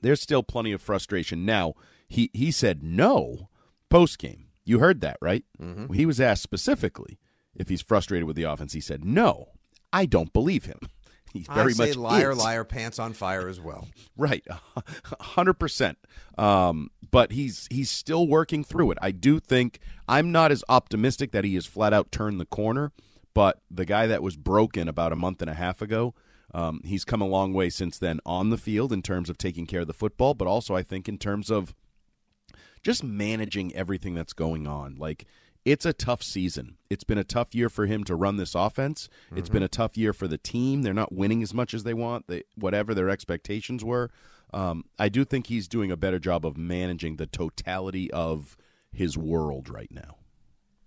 [0.00, 1.44] there's still plenty of frustration.
[1.44, 1.74] Now
[2.08, 3.48] he he said no
[3.90, 4.46] post game.
[4.64, 5.44] You heard that right?
[5.60, 5.92] Mhm.
[5.94, 7.18] He was asked specifically
[7.58, 8.72] if he's frustrated with the offense.
[8.72, 9.48] He said no.
[9.92, 10.78] I don't believe him.
[11.30, 12.38] He very I say much liar, is.
[12.38, 13.86] liar, pants on fire as well.
[14.16, 14.46] Right,
[15.20, 15.98] hundred percent.
[16.38, 18.98] Um, but he's he's still working through it.
[19.02, 19.78] I do think
[20.08, 22.92] I'm not as optimistic that he has flat out turned the corner.
[23.34, 26.14] But the guy that was broken about a month and a half ago,
[26.54, 29.66] um, he's come a long way since then on the field in terms of taking
[29.66, 31.74] care of the football, but also I think in terms of
[32.82, 34.96] just managing everything that's going on.
[34.96, 35.26] Like
[35.70, 36.76] it's a tough season.
[36.88, 39.08] It's been a tough year for him to run this offense.
[39.36, 39.52] It's Mhm.
[39.52, 40.82] been a tough year for the team.
[40.82, 42.26] They're not winning as much as they want.
[42.26, 44.10] They, whatever their expectations were.
[44.54, 48.56] Um, I do think he's doing a better job of managing the totality of
[48.90, 50.16] his world right now.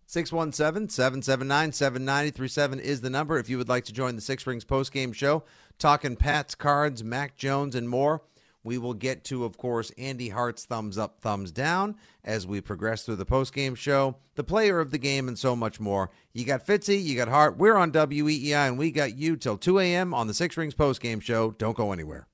[0.07, 4.65] 617 779 7937 is the number if you would like to join the Six Rings
[4.65, 5.43] postgame show.
[5.77, 8.21] Talking Pats, cards, Mac Jones, and more.
[8.63, 13.03] We will get to, of course, Andy Hart's thumbs up, thumbs down as we progress
[13.03, 16.11] through the postgame show, the player of the game, and so much more.
[16.33, 17.57] You got Fitzy, you got Hart.
[17.57, 20.13] We're on WEEI, and we got you till 2 a.m.
[20.13, 21.51] on the Six Rings postgame show.
[21.51, 22.27] Don't go anywhere.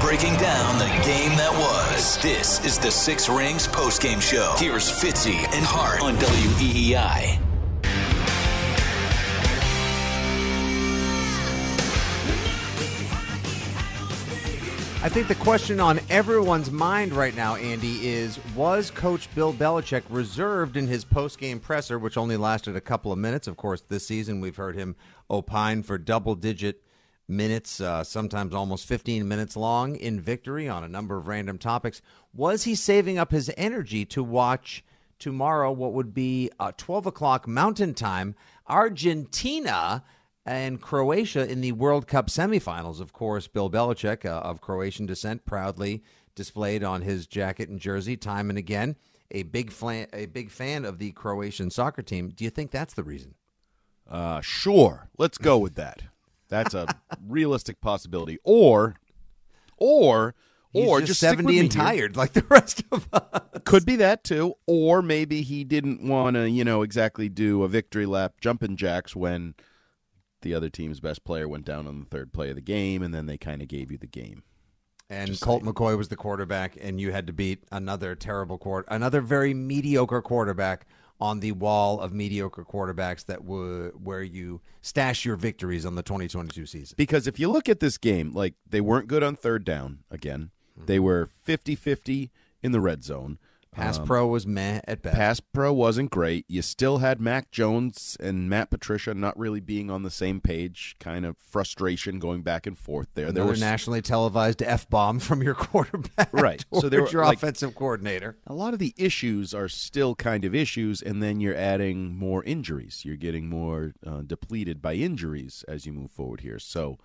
[0.00, 2.18] Breaking down the game that was.
[2.18, 4.54] This is the Six Rings postgame show.
[4.58, 7.53] Here's Fitzy and Hart on WEEI.
[15.04, 20.02] I think the question on everyone's mind right now, Andy, is was Coach Bill Belichick
[20.08, 23.46] reserved in his post-game presser, which only lasted a couple of minutes?
[23.46, 24.96] Of course, this season we've heard him
[25.30, 26.82] opine for double-digit
[27.28, 32.00] minutes, uh, sometimes almost 15 minutes long, in victory on a number of random topics.
[32.32, 34.82] Was he saving up his energy to watch
[35.18, 38.34] tomorrow what would be uh, 12 o'clock Mountain Time,
[38.68, 40.02] Argentina?
[40.46, 43.00] And Croatia in the World Cup semifinals.
[43.00, 46.02] Of course, Bill Belichick, uh, of Croatian descent, proudly
[46.34, 48.96] displayed on his jacket and jersey time and again.
[49.30, 52.28] A big fan, a big fan of the Croatian soccer team.
[52.28, 53.34] Do you think that's the reason?
[54.08, 55.08] Uh, sure.
[55.16, 56.02] Let's go with that.
[56.48, 56.86] That's a
[57.26, 58.38] realistic possibility.
[58.44, 58.96] Or,
[59.78, 60.34] or,
[60.72, 61.82] He's or just just 70 me and here.
[61.82, 63.40] tired like the rest of us.
[63.64, 64.54] Could be that too.
[64.66, 69.16] Or maybe he didn't want to, you know, exactly do a victory lap jumping jacks
[69.16, 69.54] when
[70.44, 73.12] the other team's best player went down on the third play of the game, and
[73.12, 74.44] then they kind of gave you the game.
[75.10, 79.20] And Colt McCoy was the quarterback, and you had to beat another terrible quarter, another
[79.20, 80.86] very mediocre quarterback
[81.20, 86.02] on the wall of mediocre quarterbacks that were where you stash your victories on the
[86.02, 86.94] 2022 season.
[86.96, 90.50] Because if you look at this game, like they weren't good on third down again.
[90.76, 91.04] They mm-hmm.
[91.04, 92.30] were 50-50
[92.62, 93.38] in the red zone.
[93.74, 95.16] Pass Um, pro was meh at best.
[95.16, 96.44] Pass pro wasn't great.
[96.48, 100.96] You still had Mac Jones and Matt Patricia not really being on the same page.
[101.00, 103.26] Kind of frustration going back and forth there.
[103.26, 106.64] Another there was nationally televised f bomb from your quarterback, right.
[106.72, 108.36] So So there were your like, offensive coordinator.
[108.46, 112.44] A lot of the issues are still kind of issues, and then you're adding more
[112.44, 113.02] injuries.
[113.04, 116.58] You're getting more uh, depleted by injuries as you move forward here.
[116.58, 116.98] So,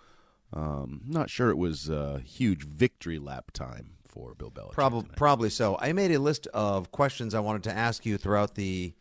[0.53, 4.73] um, not sure it was a huge victory lap time for Bill Belichick.
[4.73, 5.77] Probably, probably so.
[5.79, 8.93] I made a list of questions I wanted to ask you throughout the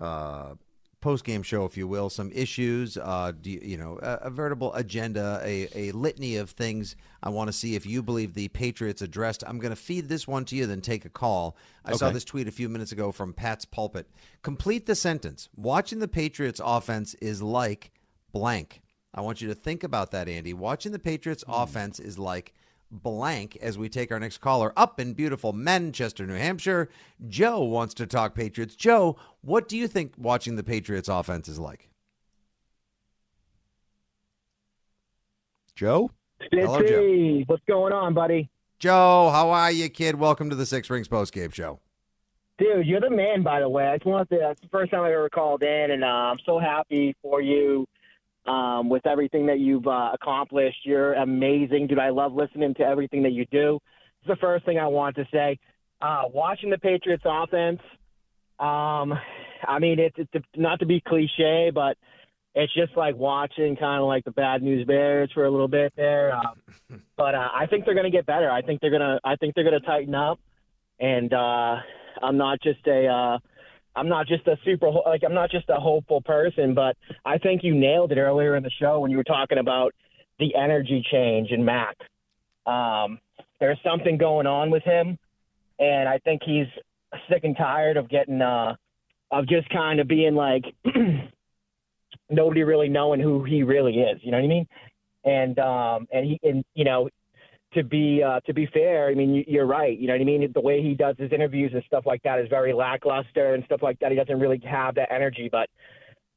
[0.00, 0.54] uh,
[1.00, 2.10] post game show, if you will.
[2.10, 6.50] Some issues, uh, do you, you know, a, a veritable agenda, a, a litany of
[6.50, 6.96] things.
[7.22, 9.44] I want to see if you believe the Patriots addressed.
[9.46, 11.56] I'm going to feed this one to you, then take a call.
[11.84, 14.08] I saw this tweet a few minutes ago from Pat's pulpit.
[14.42, 15.48] Complete the sentence.
[15.56, 17.92] Watching the Patriots offense is like
[18.32, 18.82] blank.
[19.14, 20.52] I want you to think about that, Andy.
[20.52, 22.52] Watching the Patriots offense is like
[22.90, 26.88] blank as we take our next caller up in beautiful Manchester, New Hampshire.
[27.28, 28.76] Joe wants to talk Patriots.
[28.76, 31.88] Joe, what do you think watching the Patriots offense is like?
[35.74, 36.10] Joe?
[36.52, 37.44] Hello, Joe.
[37.46, 38.48] What's going on, buddy?
[38.78, 40.16] Joe, how are you, kid?
[40.16, 41.80] Welcome to the Six Rings postgame show.
[42.58, 43.86] Dude, you're the man, by the way.
[43.86, 46.38] I just wanted to, that's the first time I ever called in, and uh, I'm
[46.46, 47.86] so happy for you
[48.46, 50.78] um, with everything that you've uh, accomplished.
[50.84, 51.98] You're amazing, dude.
[51.98, 53.78] I love listening to everything that you do.
[54.20, 55.58] It's the first thing I want to say.
[56.00, 57.80] Uh, watching the Patriots offense,
[58.58, 59.14] um,
[59.66, 61.96] I mean, it's, it's not to be cliche, but
[62.54, 65.92] it's just like watching kind of like the bad news bears for a little bit
[65.94, 66.34] there.
[66.34, 68.50] Um, but uh, I think they're going to get better.
[68.50, 69.20] I think they're gonna.
[69.22, 70.40] I think they're gonna tighten up.
[70.98, 71.76] And uh,
[72.22, 73.06] I'm not just a.
[73.06, 73.38] Uh,
[73.96, 77.64] I'm not just a super like I'm not just a hopeful person, but I think
[77.64, 79.94] you nailed it earlier in the show when you were talking about
[80.38, 81.96] the energy change in Mac.
[82.66, 83.18] Um,
[83.58, 85.18] there's something going on with him,
[85.78, 86.66] and I think he's
[87.30, 88.74] sick and tired of getting uh,
[89.30, 90.64] of just kind of being like
[92.30, 94.20] nobody really knowing who he really is.
[94.22, 94.66] You know what I mean?
[95.24, 97.08] And um, and he and you know
[97.74, 99.98] to be uh, to be fair, I mean you, you're right.
[99.98, 100.50] You know what I mean?
[100.52, 103.82] The way he does his interviews and stuff like that is very lackluster and stuff
[103.82, 104.10] like that.
[104.10, 105.68] He doesn't really have that energy, but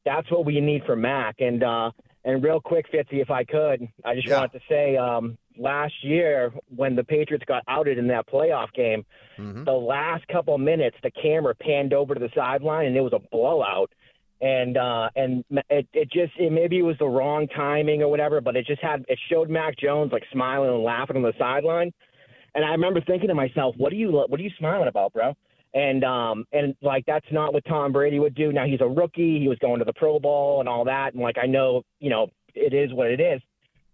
[0.05, 1.35] that's what we need for Mac.
[1.39, 1.91] And uh,
[2.25, 4.37] and real quick, Fitzy, if I could, I just Yeah.
[4.37, 9.05] wanted to say um, last year when the Patriots got outed in that playoff game,
[9.39, 9.63] Mm-hmm.
[9.63, 13.13] the last couple of minutes, the camera panned over to the sideline and it was
[13.13, 13.89] a blowout.
[14.41, 18.39] And uh, and it, it just it, maybe it was the wrong timing or whatever,
[18.39, 21.91] but it just had it showed Mac Jones like smiling and laughing on the sideline,
[22.55, 25.33] and I remember thinking to myself, what are you what are you smiling about, bro?
[25.73, 28.51] And um and like that's not what Tom Brady would do.
[28.51, 29.39] Now he's a rookie.
[29.39, 31.13] He was going to the Pro Bowl and all that.
[31.13, 33.41] And like I know, you know, it is what it is.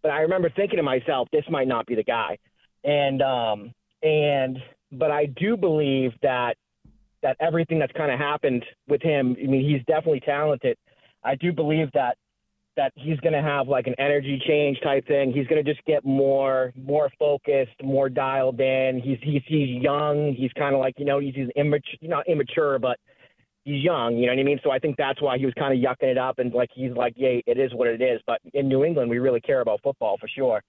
[0.02, 2.38] But I remember thinking to myself, this might not be the guy.
[2.84, 4.58] And um and
[4.92, 6.56] but I do believe that
[7.26, 9.36] that everything that's kind of happened with him.
[9.42, 10.78] I mean, he's definitely talented.
[11.24, 12.18] I do believe that
[12.78, 15.32] that he's going to have like an energy change type thing.
[15.34, 19.02] He's going to just get more more focused, more dialed in.
[19.04, 20.36] He's he's he's young.
[20.38, 23.00] He's kind of like you know he's, he's immature, not immature, but
[23.64, 24.18] he's young.
[24.18, 24.60] You know what I mean?
[24.64, 26.92] So I think that's why he was kind of yucking it up and like he's
[26.92, 28.22] like, yeah, it is what it is.
[28.28, 30.62] But in New England, we really care about football for sure.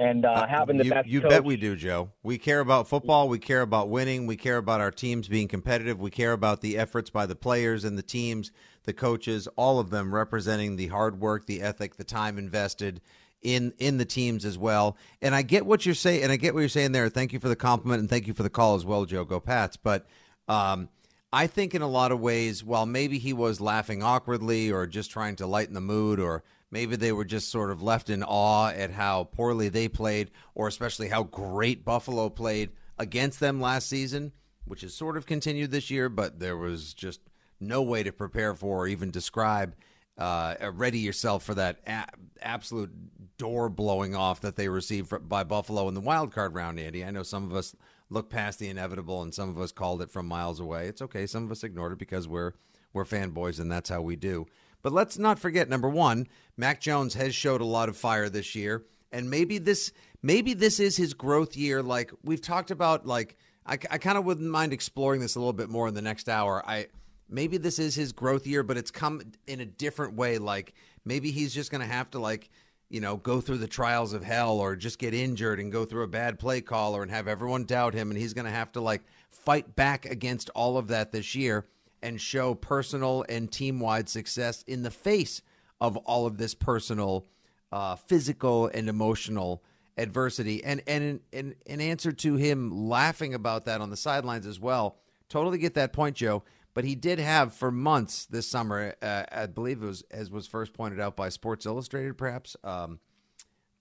[0.00, 2.10] And uh, having the you, best you coach, bet we do, Joe.
[2.22, 3.28] We care about football.
[3.28, 4.26] We care about winning.
[4.26, 6.00] We care about our teams being competitive.
[6.00, 8.50] We care about the efforts by the players and the teams,
[8.84, 13.02] the coaches, all of them representing the hard work, the ethic, the time invested
[13.42, 14.96] in in the teams as well.
[15.20, 17.10] And I get what you're saying, and I get what you're saying there.
[17.10, 19.26] Thank you for the compliment, and thank you for the call as well, Joe.
[19.26, 19.76] Go Pats.
[19.76, 20.06] But
[20.48, 20.88] um,
[21.30, 25.10] I think in a lot of ways, while maybe he was laughing awkwardly or just
[25.10, 28.68] trying to lighten the mood, or maybe they were just sort of left in awe
[28.68, 34.32] at how poorly they played, or especially how great Buffalo played against them last season,
[34.64, 37.20] which has sort of continued this year, but there was just
[37.60, 39.74] no way to prepare for or even describe.
[40.18, 42.04] Uh, ready yourself for that a-
[42.42, 42.90] absolute
[43.38, 47.02] door blowing off that they received by Buffalo in the wild card round, Andy.
[47.02, 47.74] I know some of us
[48.10, 50.88] looked past the inevitable and some of us called it from miles away.
[50.88, 51.26] It's okay.
[51.26, 52.52] Some of us ignored it because we're
[52.92, 54.46] we're fanboys and that's how we do.
[54.82, 56.26] But let's not forget number 1,
[56.56, 59.92] Mac Jones has showed a lot of fire this year and maybe this
[60.22, 63.36] maybe this is his growth year like we've talked about like
[63.66, 66.28] I, I kind of wouldn't mind exploring this a little bit more in the next
[66.28, 66.62] hour.
[66.66, 66.88] I
[67.28, 70.38] maybe this is his growth year, but it's come in a different way.
[70.38, 70.74] Like
[71.04, 72.50] maybe he's just going to have to like
[72.88, 76.04] you know go through the trials of hell, or just get injured and go through
[76.04, 78.80] a bad play caller and have everyone doubt him, and he's going to have to
[78.80, 81.66] like fight back against all of that this year
[82.02, 85.42] and show personal and team wide success in the face
[85.80, 87.26] of all of this personal,
[87.72, 89.62] uh, physical, and emotional
[89.96, 90.62] adversity.
[90.64, 94.60] And and in, in, in answer to him laughing about that on the sidelines as
[94.60, 94.96] well,
[95.28, 96.42] totally get that point, Joe.
[96.72, 100.46] But he did have for months this summer, uh, I believe it was as was
[100.46, 103.00] first pointed out by Sports Illustrated, perhaps um,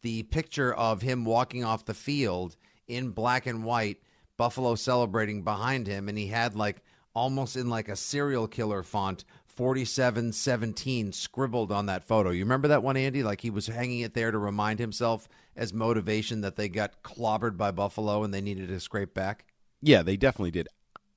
[0.02, 2.56] the picture of him walking off the field
[2.88, 4.02] in black and white,
[4.38, 6.82] Buffalo celebrating behind him, and he had like
[7.14, 12.30] almost in like a serial killer font 4717 scribbled on that photo.
[12.30, 13.24] You remember that one, Andy?
[13.24, 17.58] Like he was hanging it there to remind himself as motivation that they got clobbered
[17.58, 19.46] by Buffalo and they needed to scrape back.
[19.82, 20.70] Yeah, they definitely did.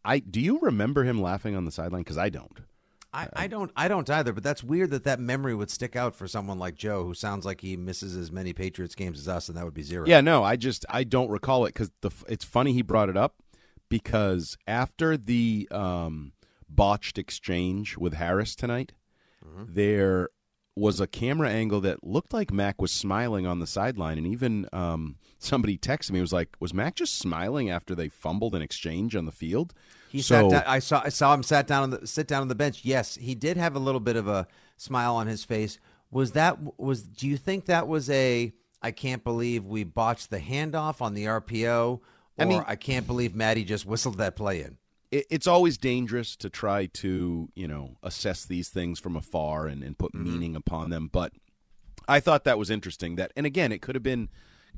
[0.05, 2.03] I do you remember him laughing on the sideline?
[2.03, 2.59] Because I don't.
[3.15, 5.95] I, uh, I don't I don't either, but that's weird that that memory would stick
[5.95, 9.29] out for someone like Joe, who sounds like he misses as many Patriots games as
[9.29, 10.07] us, and that would be zero.
[10.07, 13.17] Yeah, no, I just I don't recall it because the it's funny he brought it
[13.17, 13.37] up
[13.93, 16.33] because after the um,
[16.67, 18.93] botched exchange with Harris tonight,
[19.69, 20.31] there
[20.75, 24.67] was a camera angle that looked like Mac was smiling on the sideline, and even
[24.73, 29.15] um, somebody texted me was like, "Was Mac just smiling after they fumbled an exchange
[29.15, 29.75] on the field?"
[30.09, 32.41] He so, sat down, I saw I saw him sat down on the sit down
[32.41, 32.81] on the bench.
[32.85, 34.47] Yes, he did have a little bit of a
[34.79, 35.79] smile on his face.
[36.11, 40.41] Was that was do you think that was a I can't believe we botched the
[40.41, 42.01] handoff on the RPO
[42.39, 44.79] I mean- I can't believe Maddie just whistled that play in.
[45.11, 49.83] it, it's always dangerous to try to you know assess these things from afar and,
[49.83, 51.33] and put meaning upon them but
[52.09, 54.29] i thought that was interesting that and again it could have been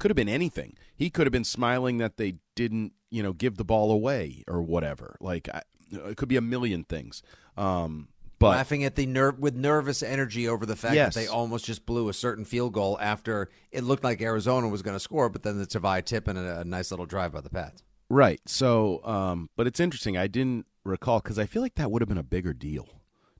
[0.01, 0.76] could have been anything.
[0.97, 4.60] He could have been smiling that they didn't you know give the ball away or
[4.60, 5.14] whatever.
[5.20, 5.62] Like I,
[5.93, 7.22] it could be a million things.
[7.56, 8.09] Um
[8.44, 11.14] but laughing at the nerve with nervous energy over the fact Yes.
[11.14, 14.82] that they almost just blew a certain field goal after it looked like Arizona was
[14.82, 17.40] going to score, but then the Tavai tip and a, a nice little drive by
[17.40, 17.82] the Pats.
[18.08, 22.02] right so um but it's interesting i didn't recall because i feel like that would
[22.02, 22.86] have been a bigger deal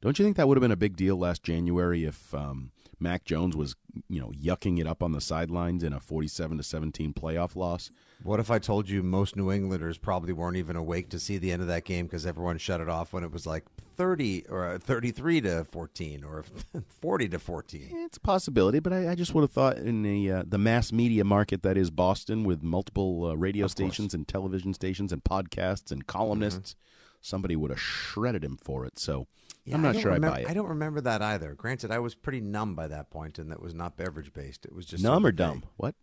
[0.01, 3.25] Don't you think that would have been a big deal last January if um, Mac
[3.25, 3.75] Jones was,
[4.09, 7.91] you know, yucking it up on the sidelines in a 47 to 17 playoff loss?
[8.25, 11.53] What if I told you most New Englanders probably weren't even awake to see the
[11.53, 13.65] end of that game because everyone shut it off when it was like
[13.97, 16.43] 30 or uh, 33 to 14 or
[17.03, 17.91] 40 to 14?
[17.93, 20.91] It's a possibility, but I, I just would have thought in the uh, the mass
[20.91, 25.93] media market that is Boston with multiple uh, radio stations and television stations and podcasts
[25.93, 27.19] and columnists, mm-hmm.
[27.21, 28.99] somebody would have shredded him for it.
[28.99, 29.27] So
[29.67, 30.51] yeah, I'm not sure remember, I buy it.
[30.51, 31.53] I don't remember that either.
[31.53, 34.65] Granted, I was pretty numb by that point, and that was not beverage based.
[34.65, 35.65] It was just numb or dumb.
[35.77, 35.95] What?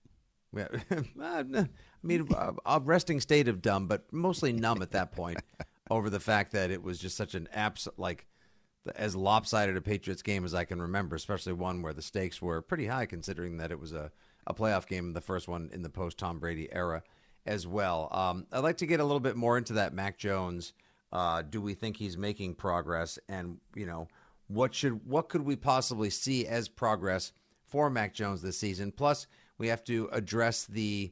[0.55, 0.67] Yeah,
[1.21, 1.67] I
[2.03, 5.39] mean, a, a resting state of dumb, but mostly numb at that point
[5.89, 8.25] over the fact that it was just such an abs like
[8.95, 12.61] as lopsided a Patriots game as I can remember, especially one where the stakes were
[12.61, 14.11] pretty high considering that it was a,
[14.47, 17.03] a playoff game, the first one in the post Tom Brady era
[17.45, 18.09] as well.
[18.11, 20.73] Um, I'd like to get a little bit more into that Mac Jones.
[21.11, 23.19] Uh, do we think he's making progress?
[23.29, 24.07] And you know,
[24.47, 27.33] what should what could we possibly see as progress
[27.67, 28.91] for Mac Jones this season?
[28.91, 29.27] Plus,
[29.61, 31.11] we have to address the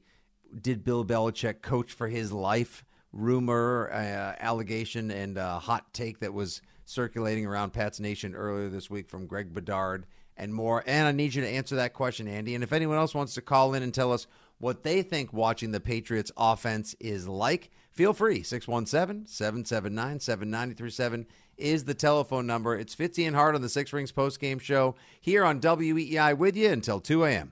[0.59, 6.33] did Bill Belichick coach for his life rumor, uh, allegation, and uh, hot take that
[6.33, 10.83] was circulating around Pat's Nation earlier this week from Greg Bedard and more.
[10.87, 12.55] And I need you to answer that question, Andy.
[12.55, 14.25] And if anyone else wants to call in and tell us
[14.57, 18.41] what they think watching the Patriots offense is like, feel free.
[18.41, 22.75] 617 779 7937 is the telephone number.
[22.75, 26.57] It's Fitzy and Hart on the Six Rings Post Game show here on WEEI with
[26.57, 27.51] you until 2 a.m.